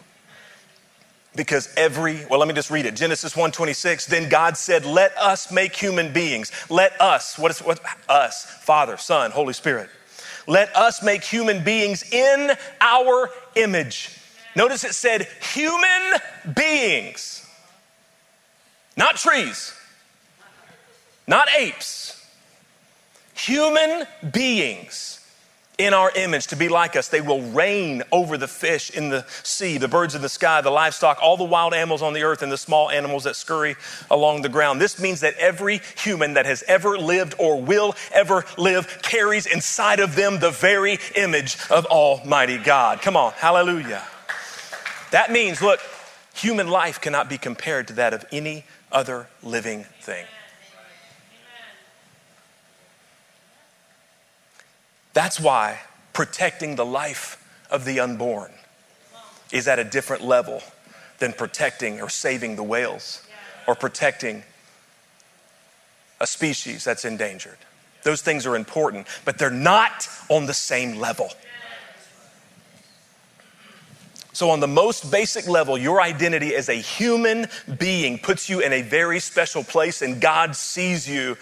Because 1.34 1.72
every, 1.76 2.26
well, 2.26 2.38
let 2.38 2.46
me 2.46 2.54
just 2.54 2.70
read 2.70 2.84
it. 2.84 2.94
Genesis 2.94 3.34
1:26. 3.34 4.06
Then 4.06 4.28
God 4.28 4.56
said, 4.56 4.84
Let 4.84 5.16
us 5.16 5.50
make 5.50 5.74
human 5.74 6.12
beings. 6.12 6.52
Let 6.68 7.00
us, 7.00 7.38
what 7.38 7.50
is 7.50 7.60
what 7.60 7.80
us? 8.08 8.44
Father, 8.44 8.98
Son, 8.98 9.30
Holy 9.30 9.54
Spirit. 9.54 9.88
Let 10.46 10.74
us 10.76 11.02
make 11.02 11.24
human 11.24 11.64
beings 11.64 12.02
in 12.12 12.52
our 12.80 13.30
image 13.54 14.21
Notice 14.54 14.84
it 14.84 14.94
said 14.94 15.26
human 15.54 16.20
beings, 16.54 17.46
not 18.96 19.16
trees, 19.16 19.74
not 21.26 21.48
apes, 21.56 22.26
human 23.34 24.06
beings 24.32 25.18
in 25.78 25.94
our 25.94 26.12
image 26.14 26.48
to 26.48 26.56
be 26.56 26.68
like 26.68 26.96
us. 26.96 27.08
They 27.08 27.20
will 27.20 27.40
reign 27.40 28.02
over 28.12 28.36
the 28.36 28.46
fish 28.46 28.90
in 28.90 29.08
the 29.08 29.24
sea, 29.42 29.78
the 29.78 29.88
birds 29.88 30.14
in 30.14 30.22
the 30.22 30.28
sky, 30.28 30.60
the 30.60 30.70
livestock, 30.70 31.18
all 31.22 31.36
the 31.36 31.44
wild 31.44 31.72
animals 31.72 32.02
on 32.02 32.12
the 32.12 32.22
earth, 32.22 32.42
and 32.42 32.52
the 32.52 32.58
small 32.58 32.90
animals 32.90 33.24
that 33.24 33.36
scurry 33.36 33.76
along 34.10 34.42
the 34.42 34.48
ground. 34.48 34.80
This 34.80 35.00
means 35.00 35.20
that 35.20 35.34
every 35.38 35.80
human 35.96 36.34
that 36.34 36.46
has 36.46 36.62
ever 36.68 36.98
lived 36.98 37.34
or 37.38 37.60
will 37.60 37.94
ever 38.12 38.44
live 38.58 39.00
carries 39.02 39.46
inside 39.46 39.98
of 39.98 40.14
them 40.14 40.40
the 40.40 40.50
very 40.50 40.98
image 41.16 41.56
of 41.70 41.86
Almighty 41.86 42.58
God. 42.58 43.00
Come 43.00 43.16
on, 43.16 43.32
hallelujah. 43.32 44.04
That 45.12 45.30
means, 45.30 45.60
look, 45.60 45.78
human 46.34 46.68
life 46.68 47.00
cannot 47.00 47.28
be 47.28 47.38
compared 47.38 47.86
to 47.88 47.92
that 47.94 48.14
of 48.14 48.24
any 48.32 48.64
other 48.90 49.28
living 49.42 49.84
thing. 50.00 50.24
That's 55.12 55.38
why 55.38 55.80
protecting 56.14 56.76
the 56.76 56.86
life 56.86 57.38
of 57.70 57.84
the 57.84 58.00
unborn 58.00 58.52
is 59.52 59.68
at 59.68 59.78
a 59.78 59.84
different 59.84 60.24
level 60.24 60.62
than 61.18 61.34
protecting 61.34 62.00
or 62.00 62.08
saving 62.08 62.56
the 62.56 62.62
whales 62.62 63.22
or 63.68 63.74
protecting 63.74 64.42
a 66.20 66.26
species 66.26 66.84
that's 66.84 67.04
endangered. 67.04 67.58
Those 68.02 68.22
things 68.22 68.46
are 68.46 68.56
important, 68.56 69.06
but 69.26 69.36
they're 69.36 69.50
not 69.50 70.08
on 70.30 70.46
the 70.46 70.54
same 70.54 70.98
level. 70.98 71.28
So, 74.34 74.48
on 74.48 74.60
the 74.60 74.68
most 74.68 75.10
basic 75.10 75.46
level, 75.46 75.76
your 75.76 76.00
identity 76.00 76.54
as 76.54 76.70
a 76.70 76.74
human 76.74 77.48
being 77.78 78.18
puts 78.18 78.48
you 78.48 78.60
in 78.60 78.72
a 78.72 78.80
very 78.80 79.20
special 79.20 79.62
place, 79.62 80.00
and 80.00 80.20
God 80.20 80.56
sees 80.56 81.06
you 81.08 81.36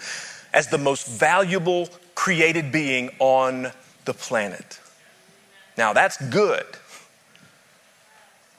as 0.53 0.67
the 0.67 0.77
most 0.77 1.07
valuable 1.07 1.87
created 2.15 2.71
being 2.71 3.09
on 3.19 3.71
the 4.03 4.13
planet. 4.13 4.79
Now, 5.77 5.93
that's 5.93 6.17
good. 6.29 6.65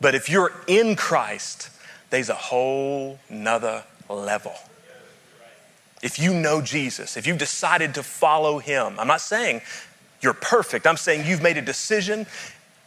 But 0.00 0.14
if 0.14 0.28
you're 0.28 0.52
in 0.66 0.96
Christ, 0.96 1.68
there's 2.10 2.30
a 2.30 2.34
whole 2.34 3.18
nother 3.28 3.84
level. 4.08 4.54
If 6.02 6.18
you 6.18 6.34
know 6.34 6.60
Jesus, 6.60 7.16
if 7.16 7.26
you've 7.26 7.38
decided 7.38 7.94
to 7.94 8.02
follow 8.02 8.58
him, 8.58 8.98
I'm 8.98 9.06
not 9.06 9.20
saying 9.20 9.60
you're 10.20 10.34
perfect. 10.34 10.86
I'm 10.86 10.96
saying 10.96 11.26
you've 11.26 11.42
made 11.42 11.56
a 11.56 11.62
decision 11.62 12.26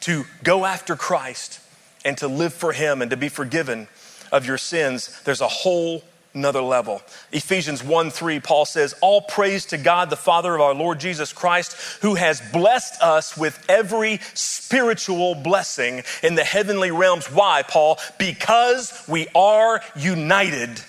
to 0.01 0.25
go 0.43 0.65
after 0.65 0.95
Christ 0.95 1.59
and 2.03 2.17
to 2.19 2.27
live 2.27 2.53
for 2.53 2.73
him 2.73 3.01
and 3.01 3.11
to 3.11 3.17
be 3.17 3.29
forgiven 3.29 3.87
of 4.31 4.45
your 4.45 4.57
sins. 4.57 5.21
There's 5.23 5.41
a 5.41 5.47
whole 5.47 6.03
another 6.35 6.61
level. 6.61 7.01
Ephesians 7.31 7.83
1 7.83 8.11
3, 8.11 8.39
Paul 8.41 8.65
says, 8.65 8.93
All 9.01 9.21
praise 9.21 9.65
to 9.67 9.77
God, 9.77 10.09
the 10.09 10.17
Father 10.17 10.53
of 10.53 10.61
our 10.61 10.75
Lord 10.75 10.99
Jesus 10.99 11.33
Christ, 11.33 11.75
who 12.01 12.15
has 12.15 12.41
blessed 12.51 13.01
us 13.01 13.37
with 13.37 13.63
every 13.69 14.19
spiritual 14.33 15.33
blessing 15.33 16.03
in 16.21 16.35
the 16.35 16.43
heavenly 16.43 16.91
realms. 16.91 17.31
Why, 17.31 17.63
Paul? 17.63 17.97
Because 18.19 19.03
we 19.07 19.27
are 19.33 19.81
united 19.95 20.81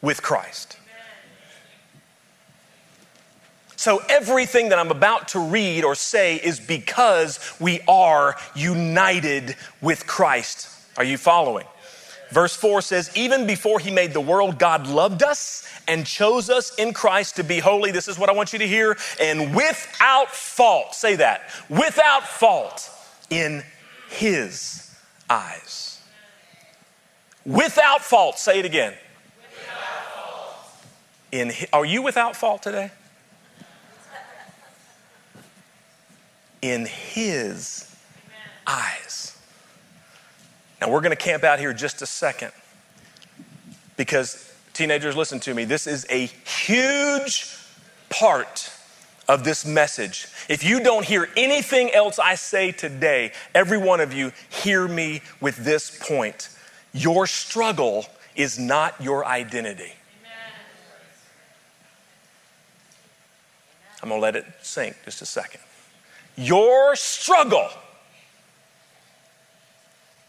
with 0.00 0.22
Christ. 0.22 0.75
So, 3.86 4.02
everything 4.08 4.70
that 4.70 4.80
I'm 4.80 4.90
about 4.90 5.28
to 5.28 5.38
read 5.38 5.84
or 5.84 5.94
say 5.94 6.38
is 6.38 6.58
because 6.58 7.38
we 7.60 7.78
are 7.86 8.34
united 8.56 9.54
with 9.80 10.08
Christ. 10.08 10.68
Are 10.96 11.04
you 11.04 11.16
following? 11.16 11.68
Verse 12.30 12.56
4 12.56 12.82
says, 12.82 13.12
Even 13.14 13.46
before 13.46 13.78
he 13.78 13.92
made 13.92 14.12
the 14.12 14.20
world, 14.20 14.58
God 14.58 14.88
loved 14.88 15.22
us 15.22 15.64
and 15.86 16.04
chose 16.04 16.50
us 16.50 16.74
in 16.74 16.94
Christ 16.94 17.36
to 17.36 17.44
be 17.44 17.60
holy. 17.60 17.92
This 17.92 18.08
is 18.08 18.18
what 18.18 18.28
I 18.28 18.32
want 18.32 18.52
you 18.52 18.58
to 18.58 18.66
hear. 18.66 18.96
And 19.20 19.54
without 19.54 20.30
fault, 20.32 20.92
say 20.92 21.14
that, 21.14 21.42
without 21.68 22.24
fault 22.24 22.90
in 23.30 23.62
his 24.10 24.92
eyes. 25.30 26.00
Without 27.44 28.02
fault, 28.02 28.40
say 28.40 28.58
it 28.58 28.64
again. 28.64 28.94
In, 31.30 31.52
are 31.72 31.84
you 31.84 32.02
without 32.02 32.34
fault 32.34 32.64
today? 32.64 32.90
In 36.66 36.84
his 36.84 37.88
eyes. 38.66 39.38
Now, 40.80 40.90
we're 40.90 41.00
going 41.00 41.16
to 41.16 41.16
camp 41.16 41.44
out 41.44 41.60
here 41.60 41.72
just 41.72 42.02
a 42.02 42.06
second 42.06 42.50
because, 43.96 44.52
teenagers, 44.72 45.14
listen 45.14 45.38
to 45.40 45.54
me. 45.54 45.64
This 45.64 45.86
is 45.86 46.04
a 46.10 46.26
huge 46.44 47.56
part 48.08 48.72
of 49.28 49.44
this 49.44 49.64
message. 49.64 50.26
If 50.48 50.64
you 50.64 50.82
don't 50.82 51.04
hear 51.04 51.28
anything 51.36 51.92
else 51.92 52.18
I 52.18 52.34
say 52.34 52.72
today, 52.72 53.30
every 53.54 53.78
one 53.78 54.00
of 54.00 54.12
you, 54.12 54.32
hear 54.48 54.88
me 54.88 55.22
with 55.40 55.58
this 55.58 55.96
point. 55.96 56.48
Your 56.92 57.28
struggle 57.28 58.06
is 58.34 58.58
not 58.58 59.00
your 59.00 59.24
identity. 59.24 59.92
I'm 64.02 64.08
going 64.08 64.20
to 64.20 64.22
let 64.22 64.34
it 64.34 64.46
sink 64.62 64.96
just 65.04 65.22
a 65.22 65.26
second. 65.26 65.60
Your 66.36 66.94
struggle 66.96 67.70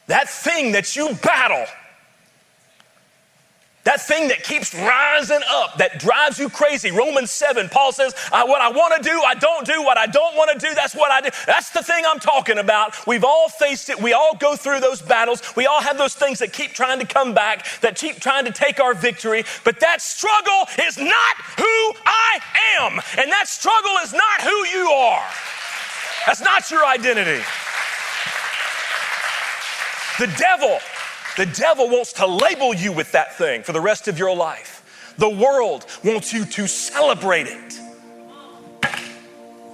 that 0.08 0.30
thing 0.30 0.72
that 0.72 0.96
you 0.96 1.14
battle, 1.22 1.66
that 3.84 4.02
thing 4.02 4.30
that 4.30 4.44
keeps 4.44 4.74
rising 4.74 5.42
up, 5.50 5.78
that 5.78 6.00
drives 6.00 6.40
you 6.40 6.50
crazy. 6.50 6.92
Romans 6.92 7.32
7, 7.32 7.70
Paul 7.70 7.94
says, 7.94 8.14
What 8.32 8.62
I 8.62 8.70
want 8.70 9.02
to 9.02 9.10
do, 9.10 9.22
I 9.22 9.34
don't 9.36 9.66
do. 9.66 9.82
What 9.82 9.98
I 9.98 10.06
don't 10.08 10.36
want 10.36 10.58
to 10.58 10.66
do, 10.66 10.74
that's 10.76 10.94
what 10.96 11.12
I 11.12 11.22
do. 11.22 11.30
That's 11.46 11.72
the 11.72 11.84
thing 11.84 12.04
I'm 12.06 12.20
talking 12.20 12.58
about. 12.58 12.96
We've 13.06 13.24
all 13.24 13.48
faced 13.48 13.90
it. 13.90 14.02
We 14.02 14.14
all 14.14 14.36
go 14.36 14.56
through 14.56 14.80
those 14.80 15.02
battles. 15.02 15.42
We 15.56 15.68
all 15.68 15.82
have 15.82 15.98
those 15.98 16.16
things 16.16 16.40
that 16.40 16.52
keep 16.52 16.72
trying 16.72 17.00
to 17.00 17.06
come 17.06 17.34
back, 17.34 17.66
that 17.82 17.98
keep 17.98 18.20
trying 18.20 18.46
to 18.46 18.52
take 18.52 18.82
our 18.82 18.94
victory. 18.94 19.44
But 19.64 19.80
that 19.82 20.02
struggle 20.02 20.68
is 20.86 20.98
not 20.98 21.36
who 21.58 21.94
I 22.06 22.40
am. 22.78 22.94
And 23.18 23.32
that 23.32 23.48
struggle 23.48 23.96
is 24.04 24.14
not 24.14 24.42
who 24.42 24.66
you 24.68 24.90
are. 24.90 25.30
That's 26.28 26.42
not 26.42 26.70
your 26.70 26.86
identity. 26.86 27.42
The 30.20 30.28
devil, 30.38 30.78
the 31.38 31.46
devil 31.46 31.88
wants 31.88 32.12
to 32.14 32.28
label 32.28 32.74
you 32.74 32.92
with 32.92 33.14
that 33.14 33.38
thing 33.38 33.64
for 33.64 33.72
the 33.72 33.80
rest 33.80 34.10
of 34.10 34.20
your 34.20 34.36
life. 34.36 35.14
The 35.18 35.30
world 35.30 35.86
wants 36.04 36.34
you 36.34 36.44
to 36.44 36.68
celebrate 36.68 37.48
it. 37.48 37.80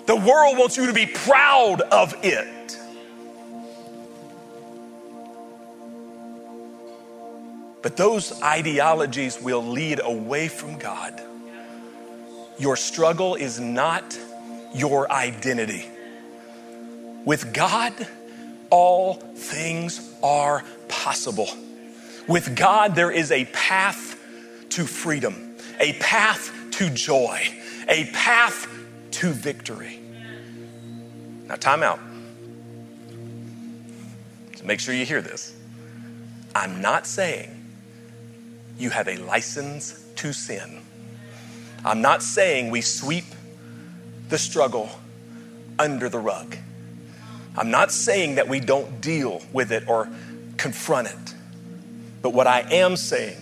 The 0.06 0.16
world 0.16 0.60
wants 0.60 0.78
you 0.78 0.86
to 0.86 0.94
be 0.94 1.08
proud 1.08 1.82
of 1.82 2.14
it. 2.22 2.78
But 7.82 7.98
those 7.98 8.40
ideologies 8.44 9.42
will 9.42 9.66
lead 9.66 10.02
away 10.04 10.50
from 10.50 10.78
God. 10.78 11.20
Your 12.60 12.76
struggle 12.76 13.34
is 13.34 13.60
not 13.60 14.16
your 14.76 15.12
identity. 15.12 15.90
With 17.26 17.54
God, 17.54 17.94
all 18.70 19.14
things 19.14 20.14
are 20.22 20.64
possible. 20.88 21.48
With 22.28 22.56
God, 22.56 22.96
there 22.96 23.12
is 23.12 23.32
a 23.32 23.46
path 23.46 24.20
to 24.70 24.86
freedom, 24.86 25.56
a 25.80 25.94
path 25.94 26.52
to 26.72 26.90
joy, 26.90 27.40
a 27.88 28.06
path 28.12 28.68
to 29.12 29.32
victory. 29.32 30.00
Now, 31.46 31.56
time 31.56 31.84
out. 31.84 32.00
So 34.56 34.66
make 34.66 34.80
sure 34.80 34.94
you 34.94 35.06
hear 35.06 35.22
this. 35.22 35.54
I'm 36.56 36.82
not 36.82 37.06
saying 37.06 37.50
you 38.78 38.90
have 38.90 39.08
a 39.08 39.18
license 39.18 40.04
to 40.18 40.34
sin. 40.34 40.82
I'm 41.86 42.02
not 42.02 42.24
saying 42.24 42.72
we 42.72 42.82
sweep 42.82 43.26
the 44.30 44.38
struggle 44.38 44.90
under 45.78 46.10
the 46.10 46.20
rug. 46.20 46.58
I'm 47.56 47.72
not 47.72 47.92
saying 47.92 48.36
that 48.36 48.48
we 48.48 48.60
don't 48.60 49.02
deal 49.02 49.42
with 49.52 49.72
it 49.72 49.88
or 49.88 50.10
confront 50.58 51.08
it. 51.08 51.36
But 52.22 52.32
what 52.32 52.48
I 52.48 52.62
am 52.62 52.96
saying 52.96 53.38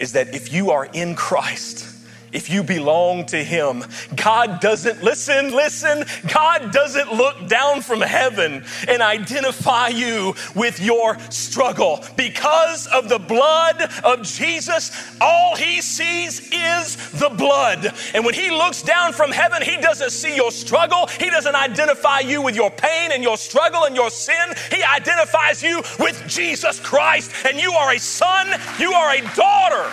is 0.00 0.12
that 0.12 0.34
if 0.34 0.52
you 0.52 0.70
are 0.70 0.86
in 0.86 1.14
Christ, 1.14 1.93
if 2.34 2.50
you 2.50 2.62
belong 2.62 3.24
to 3.26 3.42
Him. 3.42 3.84
God 4.16 4.60
doesn't, 4.60 5.02
listen, 5.02 5.52
listen, 5.52 6.04
God 6.32 6.72
doesn't 6.72 7.12
look 7.12 7.48
down 7.48 7.80
from 7.80 8.00
heaven 8.00 8.64
and 8.88 9.00
identify 9.00 9.88
you 9.88 10.34
with 10.54 10.80
your 10.80 11.18
struggle. 11.30 12.04
Because 12.16 12.86
of 12.88 13.08
the 13.08 13.20
blood 13.20 13.90
of 14.02 14.22
Jesus, 14.22 14.90
all 15.20 15.56
He 15.56 15.80
sees 15.80 16.50
is 16.52 16.96
the 17.12 17.30
blood. 17.30 17.94
And 18.12 18.24
when 18.24 18.34
He 18.34 18.50
looks 18.50 18.82
down 18.82 19.12
from 19.12 19.30
heaven, 19.30 19.62
He 19.62 19.76
doesn't 19.78 20.10
see 20.10 20.34
your 20.34 20.50
struggle, 20.50 21.06
He 21.20 21.30
doesn't 21.30 21.54
identify 21.54 22.18
you 22.20 22.42
with 22.42 22.56
your 22.56 22.70
pain 22.70 23.12
and 23.12 23.22
your 23.22 23.36
struggle 23.36 23.84
and 23.84 23.94
your 23.94 24.10
sin. 24.10 24.34
He 24.70 24.82
identifies 24.82 25.62
you 25.62 25.82
with 26.00 26.22
Jesus 26.26 26.80
Christ, 26.80 27.30
and 27.46 27.60
you 27.60 27.72
are 27.72 27.92
a 27.92 27.98
son, 27.98 28.48
you 28.78 28.92
are 28.92 29.14
a 29.14 29.20
daughter 29.36 29.90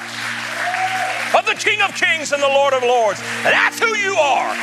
of 1.37 1.45
the 1.45 1.55
King 1.55 1.81
of 1.81 1.95
Kings 1.95 2.31
and 2.31 2.41
the 2.41 2.47
Lord 2.47 2.73
of 2.73 2.83
Lords. 2.83 3.21
That's 3.43 3.79
who 3.79 3.95
you 3.95 4.15
are. 4.15 4.55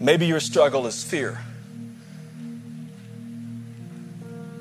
Maybe 0.00 0.26
your 0.26 0.40
struggle 0.40 0.86
is 0.88 1.04
fear. 1.04 1.38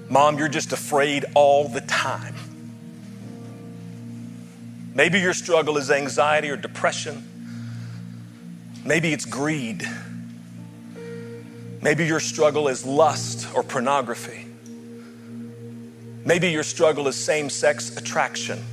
Mom, 0.08 0.38
you're 0.38 0.50
just 0.50 0.72
afraid 0.72 1.26
all 1.34 1.67
the 1.67 1.82
time. 1.82 2.36
Maybe 4.94 5.20
your 5.20 5.34
struggle 5.34 5.78
is 5.78 5.89
anxiety 5.89 6.50
or 6.50 6.58
depression. 6.58 7.24
Maybe 8.86 9.13
it's 9.13 9.26
greed. 9.26 9.88
Maybe 11.82 12.06
your 12.06 12.20
struggle 12.20 12.67
is 12.67 12.86
lust 12.86 13.48
or 13.56 13.63
pornography. 13.63 14.46
Maybe 16.24 16.52
your 16.52 16.63
struggle 16.63 17.08
is 17.08 17.15
same 17.15 17.50
sex 17.50 17.98
attraction. 17.98 18.63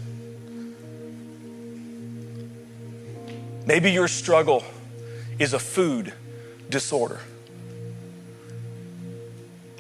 Maybe 3.67 3.91
your 3.91 4.09
struggle 4.09 4.65
is 5.39 5.53
a 5.55 5.59
food 5.59 6.13
disorder. 6.69 7.21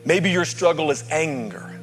Maybe 0.04 0.30
your 0.30 0.44
struggle 0.44 0.90
is 0.90 1.04
anger. 1.10 1.78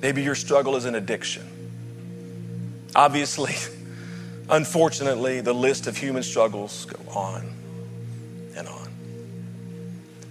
Maybe 0.00 0.22
your 0.22 0.34
struggle 0.34 0.76
is 0.76 0.84
an 0.84 0.94
addiction. 0.94 1.48
Obviously, 2.94 3.54
Unfortunately, 4.48 5.40
the 5.40 5.54
list 5.54 5.86
of 5.86 5.96
human 5.96 6.22
struggles 6.22 6.84
go 6.84 7.00
on. 7.12 7.63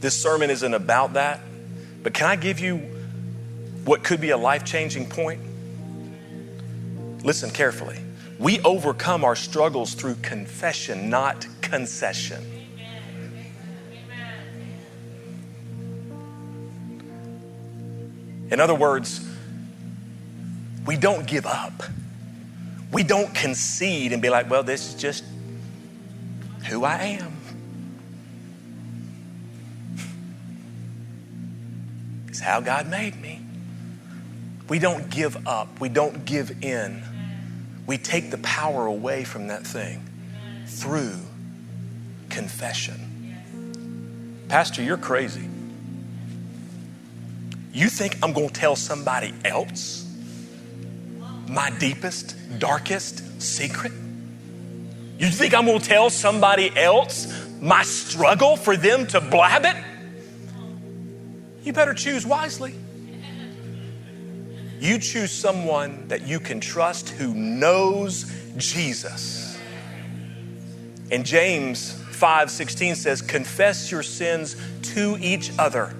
This 0.04 0.22
sermon 0.22 0.50
isn't 0.50 0.74
about 0.74 1.14
that, 1.14 1.40
but 2.04 2.14
can 2.14 2.28
I 2.28 2.36
give 2.36 2.60
you 2.60 2.76
what 3.86 4.04
could 4.04 4.20
be 4.20 4.32
a 4.32 4.38
life 4.38 4.66
changing 4.66 5.08
point? 5.08 5.40
Listen 7.24 7.50
carefully. 7.50 7.98
We 8.38 8.60
overcome 8.64 9.24
our 9.24 9.38
struggles 9.38 9.94
through 9.94 10.16
confession, 10.16 11.10
not 11.10 11.48
concession. 11.62 12.44
In 18.52 18.60
other 18.60 18.76
words, 18.76 19.26
we 20.86 20.98
don't 20.98 21.26
give 21.26 21.46
up. 21.46 21.82
We 22.92 23.04
don't 23.04 23.34
concede 23.34 24.12
and 24.12 24.22
be 24.22 24.30
like, 24.30 24.50
well, 24.50 24.64
this 24.64 24.90
is 24.90 25.02
just 25.02 25.24
who 26.68 26.84
I 26.84 27.18
am. 27.22 27.33
How 32.44 32.62
God 32.62 32.88
made 32.88 33.20
me. 33.20 33.42
We 34.70 34.80
don't 34.80 35.10
give 35.10 35.48
up. 35.48 35.80
We 35.80 35.90
don't 35.90 36.26
give 36.26 36.64
in. 36.64 37.04
We 37.86 37.98
take 37.98 38.32
the 38.32 38.38
power 38.38 38.86
away 38.86 39.24
from 39.24 39.48
that 39.48 39.66
thing 39.66 40.08
through 40.68 41.16
confession. 42.30 43.36
Pastor, 44.48 44.84
you're 44.84 44.98
crazy. 44.98 45.48
You 47.74 47.90
think 47.90 48.18
I'm 48.22 48.34
going 48.34 48.50
to 48.50 48.54
tell 48.54 48.76
somebody 48.76 49.34
else 49.44 50.08
my 51.48 51.72
deepest, 51.72 52.36
darkest 52.60 53.42
secret? 53.42 53.92
You 55.18 55.28
think 55.28 55.54
I'm 55.54 55.66
going 55.66 55.80
to 55.80 55.86
tell 55.86 56.10
somebody 56.10 56.76
else 56.76 57.50
my 57.60 57.84
struggle 57.84 58.58
for 58.58 58.78
them 58.78 59.08
to 59.08 59.22
blab 59.22 59.66
it? 59.66 59.76
You 61.64 61.74
better 61.74 61.94
choose 61.94 62.26
wisely. 62.26 62.76
You 64.80 65.00
choose 65.00 65.32
someone 65.32 66.10
that 66.10 66.28
you 66.28 66.40
can 66.40 66.60
trust 66.60 67.10
who 67.10 67.34
knows 67.34 68.32
Jesus. 68.58 69.58
And 71.10 71.26
James 71.26 71.96
5:16 72.12 72.96
says, 72.96 73.22
"Confess 73.22 73.92
your 73.92 74.04
sins 74.04 74.56
to 74.94 75.18
each 75.22 75.52
other 75.58 75.96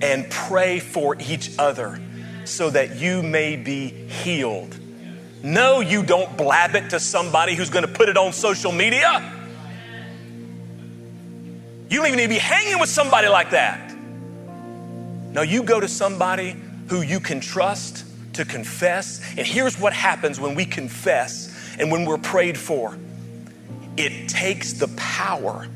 and 0.00 0.28
pray 0.30 0.78
for 0.78 1.16
each 1.18 1.52
other 1.58 1.98
so 2.44 2.70
that 2.70 2.96
you 2.96 3.22
may 3.22 3.56
be 3.56 3.88
healed. 3.88 4.78
No, 5.42 5.80
you 5.80 6.02
don't 6.02 6.36
blab 6.36 6.74
it 6.74 6.90
to 6.90 7.00
somebody 7.00 7.54
who's 7.54 7.70
going 7.70 7.86
to 7.86 7.92
put 7.92 8.08
it 8.08 8.16
on 8.16 8.32
social 8.32 8.72
media. 8.72 9.32
You 11.88 11.98
don't 11.98 12.06
even 12.06 12.18
need 12.18 12.24
to 12.24 12.28
be 12.28 12.38
hanging 12.38 12.80
with 12.80 12.88
somebody 12.88 13.28
like 13.28 13.50
that. 13.50 13.85
No, 15.36 15.42
you 15.42 15.64
go 15.64 15.78
to 15.78 15.86
somebody 15.86 16.56
who 16.88 17.02
you 17.02 17.20
can 17.20 17.40
trust 17.40 18.06
to 18.32 18.46
confess. 18.46 19.20
And 19.36 19.46
here's 19.46 19.78
what 19.78 19.92
happens 19.92 20.40
when 20.40 20.54
we 20.54 20.64
confess 20.64 21.54
and 21.78 21.92
when 21.92 22.06
we're 22.06 22.16
prayed 22.16 22.56
for 22.56 22.96
it 23.98 24.28
takes 24.28 24.74
the 24.74 24.88
power 24.96 25.66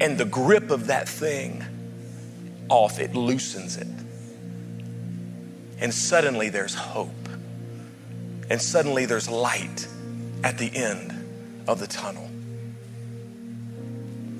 and 0.00 0.18
the 0.18 0.24
grip 0.24 0.70
of 0.70 0.88
that 0.88 1.08
thing 1.08 1.64
off, 2.68 2.98
it 2.98 3.14
loosens 3.14 3.76
it. 3.76 3.86
And 5.78 5.94
suddenly 5.94 6.48
there's 6.48 6.74
hope. 6.74 7.08
And 8.50 8.60
suddenly 8.60 9.06
there's 9.06 9.28
light 9.28 9.86
at 10.42 10.58
the 10.58 10.74
end 10.76 11.64
of 11.68 11.78
the 11.78 11.86
tunnel. 11.86 12.31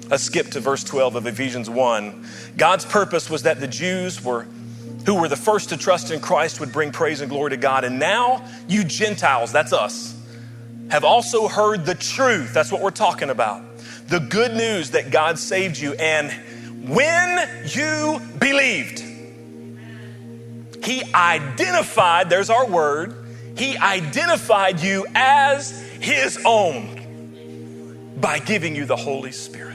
Let's 0.09 0.25
skip 0.25 0.49
to 0.49 0.61
verse 0.61 0.85
12 0.85 1.17
of 1.17 1.27
Ephesians 1.27 1.71
1. 1.71 2.27
God's 2.57 2.85
purpose 2.85 3.31
was 3.31 3.45
that 3.45 3.61
the 3.61 3.69
Jews 3.69 4.23
were 4.23 4.47
who 5.07 5.17
were 5.17 5.29
the 5.29 5.37
first 5.37 5.71
to 5.71 5.77
trust 5.77 6.11
in 6.11 6.21
Christ 6.21 6.61
would 6.61 6.73
bring 6.73 6.93
praise 6.93 7.21
and 7.21 7.31
glory 7.31 7.51
to 7.51 7.57
God. 7.57 7.85
And 7.85 7.99
now 7.99 8.45
you 8.69 8.85
Gentiles, 8.85 9.53
that's 9.53 9.73
us, 9.73 10.17
have 10.91 11.05
also 11.05 11.49
heard 11.49 11.85
the 11.85 11.95
truth. 11.95 12.55
That's 12.55 12.71
what 12.71 12.83
we're 12.83 12.91
talking 12.91 13.31
about. 13.31 13.63
The 14.09 14.21
good 14.21 14.53
news 14.53 14.91
that 14.91 15.11
God 15.11 15.39
saved 15.39 15.79
you. 15.79 15.95
And 15.95 16.31
when 16.89 17.49
you 17.67 18.21
believed, 18.39 19.01
He 20.85 21.03
identified, 21.15 22.29
there's 22.31 22.51
our 22.51 22.67
word, 22.67 23.15
He 23.57 23.77
identified 23.79 24.81
you 24.81 25.07
as 25.15 25.81
His 26.01 26.39
own 26.45 26.99
by 28.21 28.39
giving 28.39 28.77
you 28.77 28.85
the 28.85 28.97
Holy 28.97 29.33
Spirit. 29.33 29.72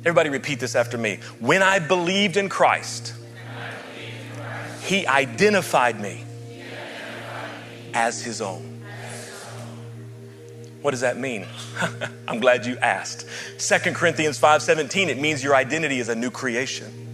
Everybody 0.00 0.30
repeat 0.30 0.60
this 0.60 0.74
after 0.74 0.96
me. 0.96 1.18
When 1.40 1.62
I 1.62 1.78
believed 1.78 2.36
in 2.36 2.48
Christ, 2.48 3.14
He 4.82 5.06
identified 5.06 6.00
me 6.00 6.24
as 7.92 8.22
His 8.22 8.40
own. 8.40 8.70
What 10.80 10.92
does 10.92 11.00
that 11.00 11.18
mean? 11.18 11.46
I'm 12.28 12.40
glad 12.40 12.64
you 12.64 12.78
asked. 12.78 13.26
2 13.58 13.92
Corinthians 13.92 14.40
5:17 14.40 15.08
it 15.08 15.18
means 15.18 15.44
your 15.44 15.54
identity 15.54 15.98
is 15.98 16.08
a 16.08 16.14
new 16.14 16.30
creation. 16.30 17.08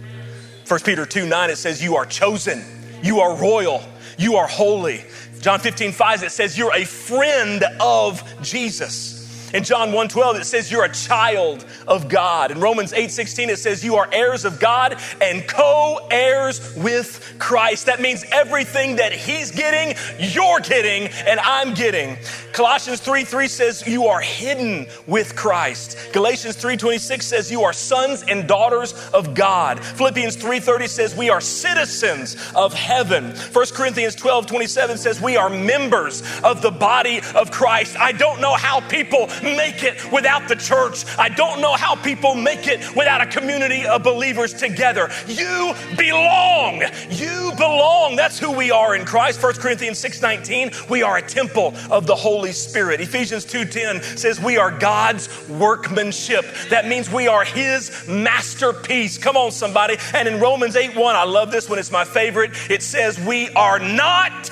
1 0.67 0.79
Peter 0.81 1.05
2 1.05 1.25
9 1.25 1.49
it 1.49 1.57
says 1.57 1.83
you 1.83 1.97
are 1.97 2.05
chosen, 2.05 2.63
you 3.03 3.19
are 3.19 3.35
royal, 3.35 3.83
you 4.17 4.37
are 4.37 4.47
holy. 4.47 5.03
John 5.41 5.59
15 5.59 5.91
5 5.91 6.23
it 6.23 6.31
says 6.31 6.57
you're 6.57 6.73
a 6.73 6.85
friend 6.85 7.65
of 7.81 8.23
Jesus. 8.41 9.16
In 9.53 9.63
John 9.63 9.91
1:12 9.91 10.41
it 10.41 10.45
says 10.45 10.69
you're 10.69 10.83
a 10.83 10.91
child 10.91 11.65
of 11.87 12.09
God. 12.09 12.51
In 12.51 12.59
Romans 12.59 12.91
8:16 12.91 13.49
it 13.49 13.59
says 13.59 13.83
you 13.83 13.95
are 13.95 14.09
heirs 14.11 14.43
of 14.43 14.59
God 14.59 14.97
and 15.21 15.47
co-heirs 15.47 16.75
with 16.75 17.35
Christ. 17.39 17.85
That 17.85 18.01
means 18.01 18.25
everything 18.31 18.97
that 18.97 19.13
he's 19.13 19.51
getting, 19.51 19.95
you're 20.19 20.59
getting 20.59 21.07
and 21.25 21.39
I'm 21.39 21.73
getting. 21.73 22.17
Colossians 22.51 22.99
3:3 22.99 23.47
says 23.47 23.87
you 23.87 24.07
are 24.07 24.19
hidden 24.19 24.87
with 25.05 25.35
Christ. 25.35 25.97
Galatians 26.11 26.57
3:26 26.57 27.25
says 27.25 27.49
you 27.49 27.63
are 27.63 27.73
sons 27.73 28.23
and 28.27 28.47
daughters 28.47 28.93
of 29.13 29.33
God. 29.33 29.79
Philippians 29.83 30.35
3:30 30.35 30.87
says 30.87 31.15
we 31.15 31.29
are 31.29 31.39
citizens 31.39 32.35
of 32.53 32.73
heaven. 32.73 33.33
1 33.53 33.73
Corinthians 33.73 34.15
12:27 34.15 34.97
says 34.97 35.21
we 35.21 35.37
are 35.37 35.49
members 35.49 36.21
of 36.43 36.61
the 36.61 36.71
body 36.71 37.21
of 37.33 37.49
Christ. 37.49 37.95
I 37.97 38.11
don't 38.11 38.41
know 38.41 38.53
how 38.53 38.81
people 38.81 39.29
make 39.43 39.83
it 39.83 40.11
without 40.11 40.47
the 40.47 40.55
church. 40.55 41.05
I 41.17 41.29
don't 41.29 41.61
know 41.61 41.73
how 41.73 41.95
people 41.95 42.35
make 42.35 42.67
it 42.67 42.79
without 42.95 43.21
a 43.21 43.25
community 43.25 43.85
of 43.85 44.03
believers 44.03 44.53
together. 44.53 45.09
You 45.27 45.73
belong. 45.97 46.83
You 47.09 47.51
belong. 47.57 48.15
That's 48.15 48.39
who 48.39 48.51
we 48.51 48.71
are 48.71 48.95
in 48.95 49.05
Christ. 49.05 49.41
1 49.41 49.59
Corinthians 49.59 49.99
6:19, 49.99 50.89
we 50.89 51.03
are 51.03 51.17
a 51.17 51.21
temple 51.21 51.73
of 51.89 52.07
the 52.07 52.15
Holy 52.15 52.51
Spirit. 52.51 53.01
Ephesians 53.01 53.45
2:10 53.45 54.01
says 54.17 54.39
we 54.39 54.57
are 54.57 54.71
God's 54.71 55.29
workmanship. 55.47 56.45
That 56.69 56.87
means 56.87 57.09
we 57.09 57.27
are 57.27 57.43
his 57.43 58.07
masterpiece. 58.07 59.17
Come 59.17 59.37
on 59.37 59.51
somebody. 59.51 59.97
And 60.13 60.27
in 60.27 60.39
Romans 60.39 60.75
8:1, 60.75 61.15
I 61.15 61.23
love 61.23 61.51
this 61.51 61.69
one. 61.69 61.79
It's 61.79 61.91
my 61.91 62.05
favorite. 62.05 62.51
It 62.69 62.83
says 62.83 63.19
we 63.19 63.49
are 63.49 63.79
not 63.79 64.49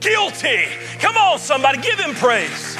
guilty. 0.00 0.64
Come 1.00 1.16
on 1.16 1.38
somebody, 1.38 1.78
give 1.78 1.98
him 1.98 2.14
praise. 2.14 2.76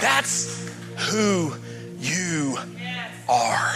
That's 0.00 0.68
who 0.96 1.54
you 1.98 2.58
are. 3.28 3.74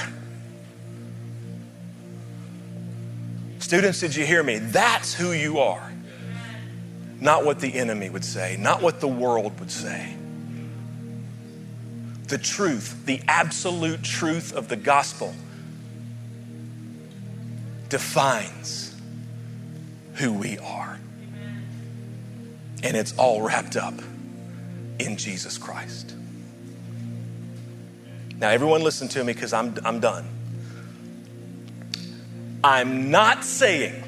Students, 3.59 4.01
did 4.01 4.17
you 4.17 4.27
hear 4.27 4.43
me? 4.43 4.59
That's 4.59 5.15
who 5.15 5.33
you 5.33 5.61
are. 5.61 5.93
Not 7.21 7.45
what 7.45 7.61
the 7.61 7.75
enemy 7.75 8.11
would 8.11 8.25
say, 8.25 8.57
not 8.59 8.83
what 8.83 9.01
the 9.01 9.09
world 9.09 9.61
would 9.61 9.71
say. 9.71 10.17
The 12.29 12.39
truth, 12.39 13.05
the 13.07 13.21
absolute 13.29 14.03
truth 14.03 14.55
of 14.55 14.69
the 14.69 14.77
gospel 14.77 15.35
defines 17.89 18.95
who 20.15 20.33
we 20.33 20.59
are. 20.59 20.99
And 22.83 22.97
it's 22.97 23.17
all 23.19 23.43
wrapped 23.43 23.77
up 23.77 23.95
in 25.05 25.17
Jesus 25.17 25.59
Christ. 25.59 26.15
Now, 28.39 28.49
everyone, 28.51 28.83
listen 28.83 29.09
to 29.09 29.25
me 29.25 29.33
because 29.33 29.53
I'm, 29.53 29.77
I'm 29.85 30.01
done. 30.01 30.27
I'm 32.65 33.11
not 33.11 33.45
saying 33.45 34.03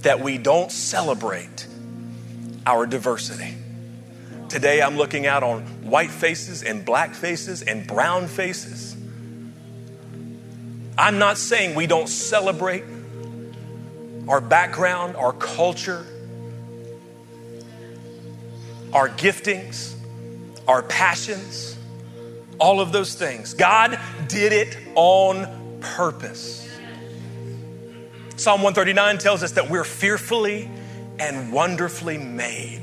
that 0.00 0.20
we 0.20 0.38
don't 0.38 0.70
celebrate 0.70 1.66
our 2.66 2.86
diversity. 2.86 3.54
Today, 4.48 4.82
I'm 4.82 4.96
looking 4.96 5.26
out 5.26 5.42
on 5.42 5.62
white 5.82 6.10
faces 6.10 6.62
and 6.62 6.84
black 6.84 7.14
faces 7.14 7.62
and 7.62 7.86
brown 7.86 8.26
faces. 8.26 8.96
I'm 10.98 11.18
not 11.18 11.38
saying 11.38 11.74
we 11.74 11.86
don't 11.86 12.08
celebrate 12.08 12.84
our 14.28 14.40
background, 14.40 15.16
our 15.16 15.32
culture, 15.32 16.06
our 18.92 19.08
giftings, 19.08 19.94
our 20.68 20.82
passions, 20.82 21.76
all 22.58 22.80
of 22.80 22.92
those 22.92 23.14
things. 23.14 23.54
God 23.54 23.98
did 24.28 24.52
it 24.52 24.76
on 24.94 25.78
purpose. 25.80 26.68
Psalm 28.36 28.62
139 28.62 29.18
tells 29.18 29.42
us 29.42 29.52
that 29.52 29.68
we're 29.68 29.84
fearfully 29.84 30.68
and 31.18 31.52
wonderfully 31.52 32.18
made. 32.18 32.82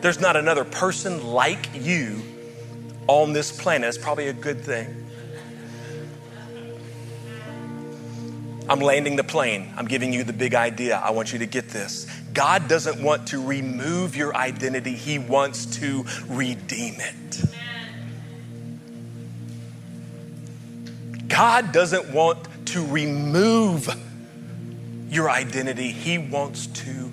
There's 0.00 0.20
not 0.20 0.36
another 0.36 0.64
person 0.64 1.26
like 1.26 1.68
you 1.74 2.22
on 3.06 3.32
this 3.32 3.52
planet. 3.52 3.88
It's 3.88 3.98
probably 3.98 4.28
a 4.28 4.32
good 4.32 4.60
thing. 4.60 5.05
I'm 8.68 8.80
landing 8.80 9.16
the 9.16 9.24
plane. 9.24 9.72
I'm 9.76 9.86
giving 9.86 10.12
you 10.12 10.24
the 10.24 10.32
big 10.32 10.54
idea. 10.54 10.96
I 10.96 11.10
want 11.10 11.32
you 11.32 11.38
to 11.38 11.46
get 11.46 11.68
this. 11.68 12.06
God 12.32 12.68
doesn't 12.68 13.00
want 13.00 13.28
to 13.28 13.44
remove 13.44 14.16
your 14.16 14.34
identity, 14.34 14.94
He 14.94 15.18
wants 15.18 15.66
to 15.78 16.04
redeem 16.28 16.96
it. 16.98 17.44
God 21.28 21.72
doesn't 21.72 22.12
want 22.12 22.46
to 22.68 22.84
remove 22.84 23.94
your 25.10 25.30
identity, 25.30 25.92
He 25.92 26.18
wants 26.18 26.66
to 26.66 27.12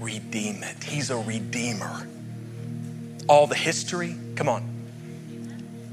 redeem 0.00 0.62
it. 0.62 0.82
He's 0.82 1.10
a 1.10 1.16
redeemer. 1.16 2.08
All 3.28 3.46
the 3.46 3.54
history, 3.54 4.16
come 4.34 4.48
on, 4.48 4.64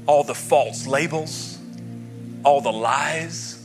all 0.06 0.24
the 0.24 0.34
false 0.34 0.86
labels, 0.86 1.58
all 2.44 2.60
the 2.60 2.72
lies 2.72 3.63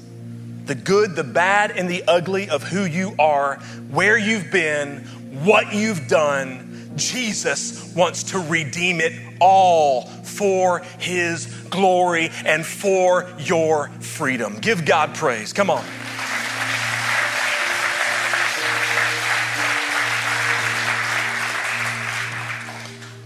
the 0.70 0.76
good, 0.76 1.16
the 1.16 1.24
bad, 1.24 1.72
and 1.72 1.90
the 1.90 2.04
ugly 2.08 2.48
of 2.48 2.62
who 2.62 2.86
you 2.86 3.16
are, 3.18 3.56
where 3.90 4.20
you've 4.20 4.52
been, 4.52 5.00
what 5.44 5.74
you've 5.74 6.08
done. 6.08 6.92
Jesus 6.96 7.92
wants 7.96 8.24
to 8.26 8.38
redeem 8.38 9.02
it 9.02 9.14
all 9.40 10.04
for 10.04 10.84
his 11.00 11.48
glory 11.72 12.30
and 12.46 12.64
for 12.64 13.28
your 13.40 13.88
freedom. 14.00 14.60
Give 14.60 14.86
God 14.86 15.16
praise. 15.16 15.54
Come 15.54 15.72
on. 15.72 15.84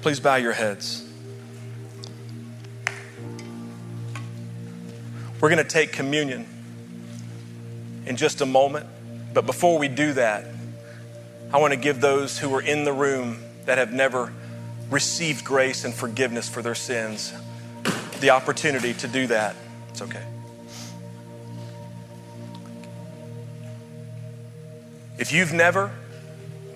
Please 0.01 0.21
bow 0.21 0.35
your 0.35 0.53
heads. 0.53 1.05
We're 5.41 5.49
going 5.49 5.57
to 5.57 5.69
take 5.69 5.91
communion 5.91 6.47
in 8.05 8.17
just 8.17 8.41
a 8.41 8.45
moment. 8.45 8.85
But 9.33 9.45
before 9.45 9.77
we 9.79 9.87
do 9.87 10.13
that, 10.13 10.45
I 11.51 11.57
want 11.57 11.73
to 11.73 11.79
give 11.79 12.01
those 12.01 12.39
who 12.39 12.53
are 12.55 12.61
in 12.61 12.83
the 12.83 12.93
room 12.93 13.43
that 13.65 13.77
have 13.77 13.93
never 13.93 14.31
received 14.89 15.45
grace 15.45 15.85
and 15.85 15.93
forgiveness 15.93 16.49
for 16.49 16.61
their 16.61 16.75
sins 16.75 17.33
the 18.23 18.29
opportunity 18.29 18.93
to 18.93 19.07
do 19.07 19.27
that. 19.27 19.53
It's 19.89 20.01
okay. 20.01 20.23
If 25.17 25.33
you've 25.33 25.51
never 25.51 25.91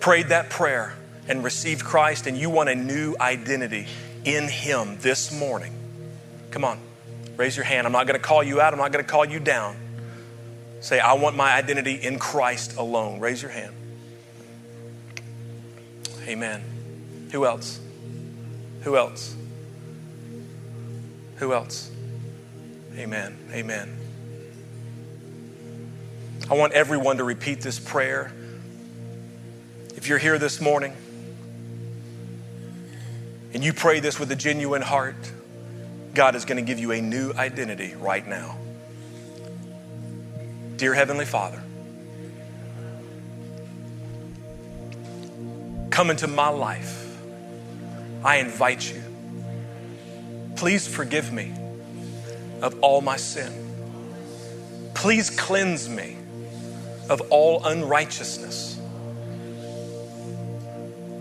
prayed 0.01 0.27
that 0.27 0.49
prayer 0.49 0.93
and 1.27 1.43
received 1.43 1.83
Christ 1.83 2.27
and 2.27 2.37
you 2.37 2.49
want 2.49 2.69
a 2.69 2.75
new 2.75 3.15
identity 3.19 3.87
in 4.25 4.47
Him 4.49 4.97
this 4.99 5.31
morning, 5.31 5.73
come 6.51 6.65
on, 6.65 6.79
raise 7.37 7.55
your 7.55 7.65
hand. 7.65 7.87
I'm 7.87 7.93
not 7.93 8.07
going 8.07 8.19
to 8.19 8.25
call 8.25 8.43
you 8.43 8.59
out, 8.59 8.73
I'm 8.73 8.79
not 8.79 8.91
going 8.91 9.03
to 9.03 9.09
call 9.09 9.25
you 9.25 9.39
down. 9.39 9.75
Say, 10.79 10.99
I 10.99 11.13
want 11.13 11.35
my 11.35 11.53
identity 11.53 11.95
in 11.95 12.19
Christ 12.19 12.77
alone. 12.77 13.19
Raise 13.19 13.41
your 13.41 13.51
hand. 13.51 13.73
Amen. 16.27 16.63
Who 17.31 17.45
else? 17.45 17.79
Who 18.81 18.97
else? 18.97 19.35
Who 21.37 21.53
else? 21.53 21.91
Amen. 22.95 23.37
Amen. 23.51 23.97
I 26.49 26.53
want 26.53 26.73
everyone 26.73 27.17
to 27.17 27.23
repeat 27.23 27.61
this 27.61 27.79
prayer. 27.79 28.31
If 29.95 30.07
you're 30.07 30.17
here 30.17 30.37
this 30.37 30.61
morning 30.61 30.93
and 33.53 33.63
you 33.63 33.73
pray 33.73 33.99
this 33.99 34.19
with 34.19 34.31
a 34.31 34.35
genuine 34.35 34.81
heart, 34.81 35.31
God 36.13 36.35
is 36.35 36.45
going 36.45 36.57
to 36.57 36.61
give 36.63 36.79
you 36.79 36.91
a 36.91 37.01
new 37.01 37.33
identity 37.33 37.95
right 37.95 38.25
now. 38.25 38.57
Dear 40.77 40.93
Heavenly 40.93 41.25
Father, 41.25 41.59
come 45.89 46.11
into 46.11 46.27
my 46.27 46.49
life. 46.49 47.17
I 48.23 48.37
invite 48.37 48.93
you. 48.93 49.01
Please 50.55 50.87
forgive 50.87 51.33
me 51.33 51.51
of 52.61 52.79
all 52.81 53.01
my 53.01 53.17
sin. 53.17 53.51
Please 54.93 55.31
cleanse 55.31 55.89
me 55.89 56.17
of 57.09 57.21
all 57.31 57.65
unrighteousness. 57.65 58.79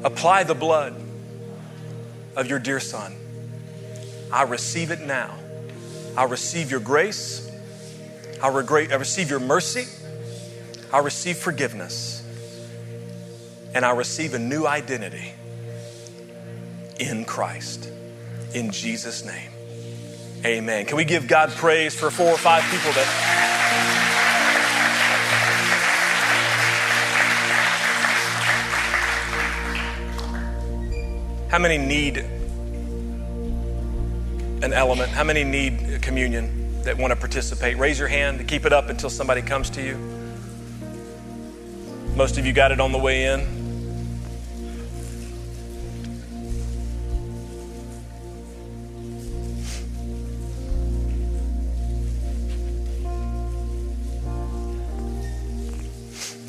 Apply 0.04 0.44
the 0.44 0.54
blood 0.54 0.94
of 2.36 2.46
your 2.46 2.58
dear 2.58 2.80
Son. 2.80 3.16
I 4.30 4.42
receive 4.42 4.90
it 4.90 5.00
now. 5.00 5.34
I 6.14 6.24
receive 6.24 6.70
your 6.70 6.80
grace. 6.80 7.45
I, 8.42 8.48
I 8.48 8.94
receive 8.96 9.30
your 9.30 9.40
mercy. 9.40 9.86
I 10.92 10.98
receive 10.98 11.38
forgiveness. 11.38 12.22
And 13.74 13.84
I 13.84 13.90
receive 13.90 14.34
a 14.34 14.38
new 14.38 14.66
identity 14.66 15.32
in 16.98 17.24
Christ. 17.24 17.90
In 18.54 18.70
Jesus' 18.70 19.24
name. 19.24 19.50
Amen. 20.44 20.86
Can 20.86 20.96
we 20.96 21.04
give 21.04 21.26
God 21.26 21.50
praise 21.50 21.94
for 21.94 22.10
four 22.10 22.28
or 22.28 22.38
five 22.38 22.62
people 22.70 22.92
that. 22.92 23.06
How 31.50 31.58
many 31.58 31.78
need 31.78 32.18
an 34.62 34.72
element? 34.72 35.10
How 35.10 35.24
many 35.24 35.42
need 35.42 36.00
communion? 36.02 36.65
That 36.86 36.96
want 36.96 37.10
to 37.10 37.16
participate, 37.16 37.76
raise 37.78 37.98
your 37.98 38.06
hand. 38.06 38.38
To 38.38 38.44
keep 38.44 38.64
it 38.64 38.72
up 38.72 38.88
until 38.88 39.10
somebody 39.10 39.42
comes 39.42 39.70
to 39.70 39.82
you. 39.82 39.96
Most 42.14 42.38
of 42.38 42.46
you 42.46 42.52
got 42.52 42.70
it 42.70 42.80
on 42.80 42.92
the 42.92 42.98
way 42.98 43.24
in. 43.24 43.40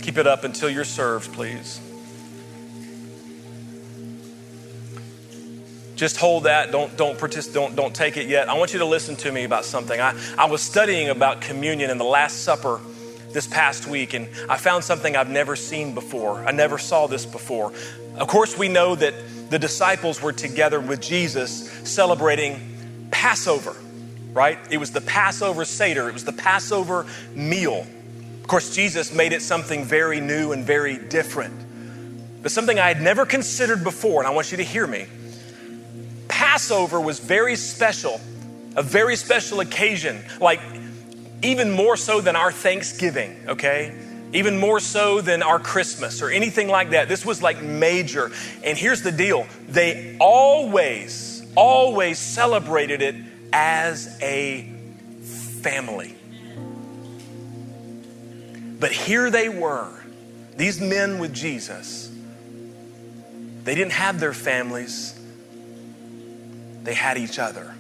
Keep 0.04 0.20
it 0.20 0.28
up 0.28 0.44
until 0.44 0.70
you're 0.70 0.86
served, 0.86 1.34
please. 1.34 1.87
Just 5.98 6.18
hold 6.18 6.43
that. 6.43 6.72
Don't 6.72 6.95
don't. 6.95 7.20
Don't 7.20 7.76
don't 7.76 7.93
take 7.93 8.16
it 8.16 8.28
yet. 8.28 8.50
I 8.50 8.54
want 8.54 8.72
you 8.72 8.80
to 8.80 8.86
listen 8.86 9.16
to 9.18 9.32
me 9.32 9.43
about 9.43 9.66
something. 9.66 10.00
I, 10.00 10.18
I 10.38 10.45
was 10.45 10.62
studying 10.62 11.10
about 11.10 11.41
communion 11.41 11.89
in 11.89 11.98
the 11.98 12.06
Last 12.06 12.43
Supper 12.43 12.80
this 13.34 13.48
past 13.48 13.88
week, 13.88 14.14
and 14.14 14.30
I 14.48 14.58
found 14.58 14.84
something 14.84 15.16
I've 15.16 15.30
never 15.30 15.56
seen 15.56 15.93
before. 15.93 16.38
I 16.45 16.52
never 16.52 16.78
saw 16.78 17.08
this 17.08 17.26
before. 17.26 17.74
Of 18.16 18.28
course, 18.28 18.58
we 18.58 18.70
know 18.70 18.95
that 18.95 19.14
the 19.50 19.60
disciples 19.60 20.22
were 20.22 20.34
together 20.34 20.80
with 20.80 21.02
Jesus 21.02 21.70
celebrating 21.84 23.08
Passover, 23.12 23.76
right? 24.34 24.60
It 24.70 24.78
was 24.78 24.91
the 24.91 25.02
Passover 25.02 25.66
Seder, 25.66 26.08
it 26.10 26.14
was 26.14 26.26
the 26.26 26.34
Passover 26.34 27.06
meal. 27.34 27.86
Of 28.41 28.48
course, 28.48 28.74
Jesus 28.74 29.12
made 29.12 29.34
it 29.34 29.41
something 29.41 29.84
very 29.84 30.22
new 30.22 30.52
and 30.52 30.64
very 30.64 30.98
different. 30.98 31.54
But 32.41 32.52
something 32.52 32.80
I 32.80 32.88
had 32.88 33.02
never 33.02 33.26
considered 33.26 33.84
before, 33.84 34.22
and 34.22 34.28
I 34.28 34.32
want 34.32 34.52
you 34.52 34.58
to 34.58 34.64
hear 34.64 34.88
me. 34.88 35.08
Passover 36.28 37.00
was 37.00 37.20
very 37.20 37.56
special, 37.56 38.20
a 38.76 38.84
very 38.84 39.16
special 39.16 39.60
occasion, 39.60 40.24
like 40.40 40.60
even 41.44 41.72
more 41.72 41.98
so 41.98 42.22
than 42.22 42.36
our 42.36 42.52
Thanksgiving, 42.52 43.38
okay? 43.48 43.96
Even 44.34 44.58
more 44.58 44.80
so 44.80 45.22
than 45.22 45.42
our 45.42 45.60
Christmas 45.60 46.22
or 46.22 46.30
anything 46.30 46.68
like 46.68 46.90
that. 46.90 47.08
This 47.08 47.26
was 47.26 47.42
like 47.42 47.62
major. 47.62 48.32
And 48.64 48.78
here's 48.78 49.02
the 49.02 49.12
deal 49.12 49.48
they 49.70 50.18
always, 50.20 51.46
always 51.56 52.20
celebrated 52.20 53.02
it 53.02 53.16
as 53.54 54.18
a 54.22 54.70
family. 55.62 56.16
But 58.80 58.92
here 58.92 59.30
they 59.30 59.50
were, 59.50 59.90
these 60.56 60.80
men 60.80 61.20
with 61.20 61.34
Jesus. 61.34 62.12
They 63.64 63.76
didn't 63.76 63.94
have 63.94 64.20
their 64.20 64.34
families, 64.34 65.16
they 66.88 66.94
had 66.94 67.18
each 67.18 67.38
other. 67.38 67.76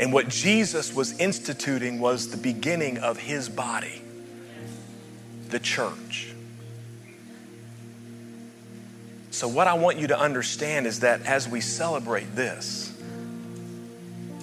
And 0.00 0.12
what 0.12 0.28
Jesus 0.28 0.92
was 0.92 1.16
instituting 1.20 2.00
was 2.00 2.30
the 2.32 2.36
beginning 2.36 2.98
of 2.98 3.18
his 3.18 3.48
body, 3.48 4.02
the 5.48 5.60
church. 5.60 6.34
So, 9.30 9.46
what 9.46 9.68
I 9.68 9.74
want 9.74 9.98
you 9.98 10.08
to 10.08 10.18
understand 10.18 10.88
is 10.88 11.00
that 11.00 11.22
as 11.22 11.48
we 11.48 11.60
celebrate 11.60 12.34
this, 12.34 12.92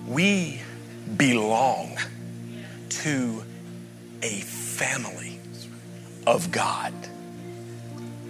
we 0.07 0.61
belong 1.17 1.97
to 2.89 3.43
a 4.21 4.39
family 4.39 5.41
of 6.25 6.51
God, 6.51 6.93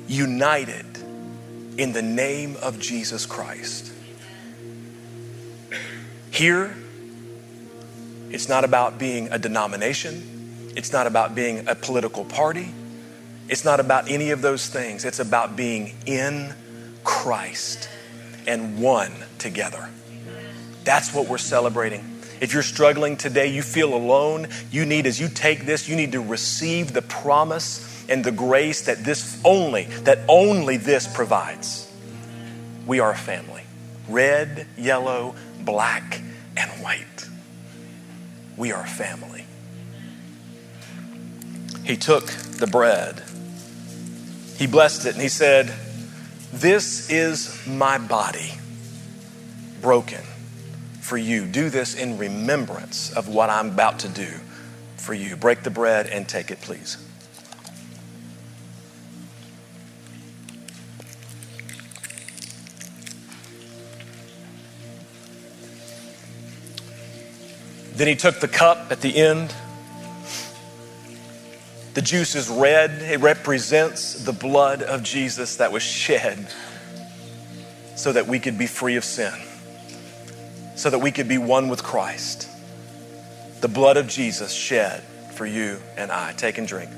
united 0.08 0.98
in 1.78 1.94
the 1.94 2.02
name 2.02 2.56
of 2.60 2.80
Jesus 2.80 3.28
Christ. 3.28 3.93
Here, 6.34 6.76
it's 8.32 8.50
not 8.50 8.64
about 8.64 8.98
being 8.98 9.32
a 9.32 9.38
denomination, 9.38 10.72
it's 10.76 10.92
not 10.92 11.06
about 11.06 11.36
being 11.36 11.68
a 11.68 11.76
political 11.76 12.26
party. 12.26 12.74
It's 13.50 13.64
not 13.64 13.80
about 13.80 14.10
any 14.10 14.32
of 14.32 14.42
those 14.42 14.68
things. 14.68 15.06
It's 15.06 15.20
about 15.20 15.56
being 15.56 15.94
in 16.08 16.56
Christ 17.04 17.88
and 18.48 18.82
one 18.82 19.12
together. 19.38 19.90
That's 20.84 21.14
what 21.14 21.28
we're 21.28 21.38
celebrating. 21.38 22.04
If 22.42 22.52
you're 22.52 22.64
struggling 22.64 23.16
today, 23.16 23.48
you 23.48 23.62
feel 23.62 23.94
alone, 23.94 24.48
you 24.72 24.86
need, 24.86 25.06
as 25.06 25.20
you 25.20 25.28
take 25.28 25.66
this, 25.68 25.88
you 25.88 25.96
need 25.96 26.14
to 26.14 26.22
receive 26.22 26.94
the 26.94 27.04
promise 27.04 28.06
and 28.10 28.24
the 28.24 28.32
grace 28.32 28.86
that 28.86 29.04
this 29.04 29.40
only, 29.46 29.84
that 30.06 30.20
only 30.28 30.78
this 30.78 31.06
provides. 31.14 31.92
We 32.88 33.02
are 33.02 33.12
a 33.12 33.18
family 33.18 33.64
red, 34.08 34.68
yellow, 34.78 35.36
black, 35.66 36.22
and 36.56 36.70
white. 36.84 37.28
We 38.58 38.72
are 38.72 38.86
family. 38.86 39.46
He 41.84 41.98
took 41.98 42.28
the 42.28 42.68
bread 42.68 43.22
he 44.58 44.68
blessed 44.68 45.06
it 45.06 45.14
and 45.14 45.22
he 45.22 45.30
said, 45.30 45.74
This 46.52 47.10
is 47.10 47.66
my 47.68 47.98
body 47.98 48.54
broken 49.82 50.22
for 51.02 51.18
you. 51.18 51.46
Do 51.46 51.70
this 51.70 51.96
in 51.96 52.18
remembrance 52.18 53.12
of 53.12 53.28
what 53.28 53.50
I'm 53.50 53.72
about 53.72 54.00
to 54.00 54.08
do 54.08 54.30
for 54.96 55.14
you. 55.14 55.36
Break 55.36 55.64
the 55.64 55.70
bread 55.70 56.08
and 56.08 56.28
take 56.30 56.52
it, 56.52 56.62
please. 56.62 56.98
Then 67.94 68.08
he 68.08 68.16
took 68.16 68.40
the 68.40 68.48
cup 68.48 68.92
at 68.92 69.02
the 69.02 69.16
end 69.16 69.54
the 71.94 72.02
juice 72.02 72.34
is 72.34 72.50
red. 72.50 73.04
It 73.04 73.20
represents 73.20 74.24
the 74.24 74.34
blood 74.34 74.82
of 74.82 75.04
Jesus 75.04 75.58
that 75.58 75.72
was 75.72 75.84
shed 75.84 76.48
so 77.96 78.12
that 78.12 78.28
we 78.28 78.40
could 78.40 78.58
be 78.58 78.66
free 78.66 78.96
of 78.96 79.04
sin, 79.04 79.34
so 80.76 80.90
that 80.90 81.00
we 81.00 81.12
could 81.12 81.28
be 81.28 81.38
one 81.38 81.70
with 81.70 81.84
Christ. 81.84 82.50
The 83.62 83.68
blood 83.68 83.98
of 83.98 84.08
Jesus 84.08 84.52
shed 84.52 85.04
for 85.36 85.46
you 85.46 85.80
and 85.96 86.12
I. 86.12 86.34
Take 86.34 86.58
and 86.58 86.68
drink. 86.68 86.90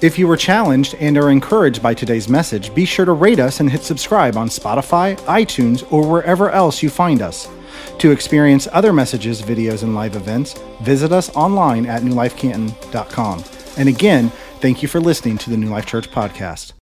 If 0.00 0.18
you 0.18 0.28
were 0.28 0.36
challenged 0.36 0.94
and 1.00 1.18
are 1.18 1.30
encouraged 1.30 1.82
by 1.82 1.94
today's 1.94 2.28
message, 2.28 2.72
be 2.72 2.84
sure 2.84 3.04
to 3.04 3.12
rate 3.12 3.40
us 3.40 3.58
and 3.58 3.68
hit 3.68 3.82
subscribe 3.82 4.36
on 4.36 4.48
Spotify, 4.48 5.16
iTunes, 5.22 5.90
or 5.90 6.08
wherever 6.08 6.50
else 6.50 6.82
you 6.82 6.90
find 6.90 7.20
us. 7.20 7.48
To 7.98 8.10
experience 8.10 8.68
other 8.72 8.92
messages, 8.92 9.42
videos, 9.42 9.82
and 9.82 9.94
live 9.94 10.16
events, 10.16 10.54
visit 10.80 11.12
us 11.12 11.34
online 11.34 11.86
at 11.86 12.02
newlifecanton.com. 12.02 13.44
And 13.78 13.88
again, 13.88 14.30
thank 14.60 14.82
you 14.82 14.88
for 14.88 15.00
listening 15.00 15.38
to 15.38 15.50
the 15.50 15.56
New 15.56 15.68
Life 15.68 15.86
Church 15.86 16.10
podcast. 16.10 16.72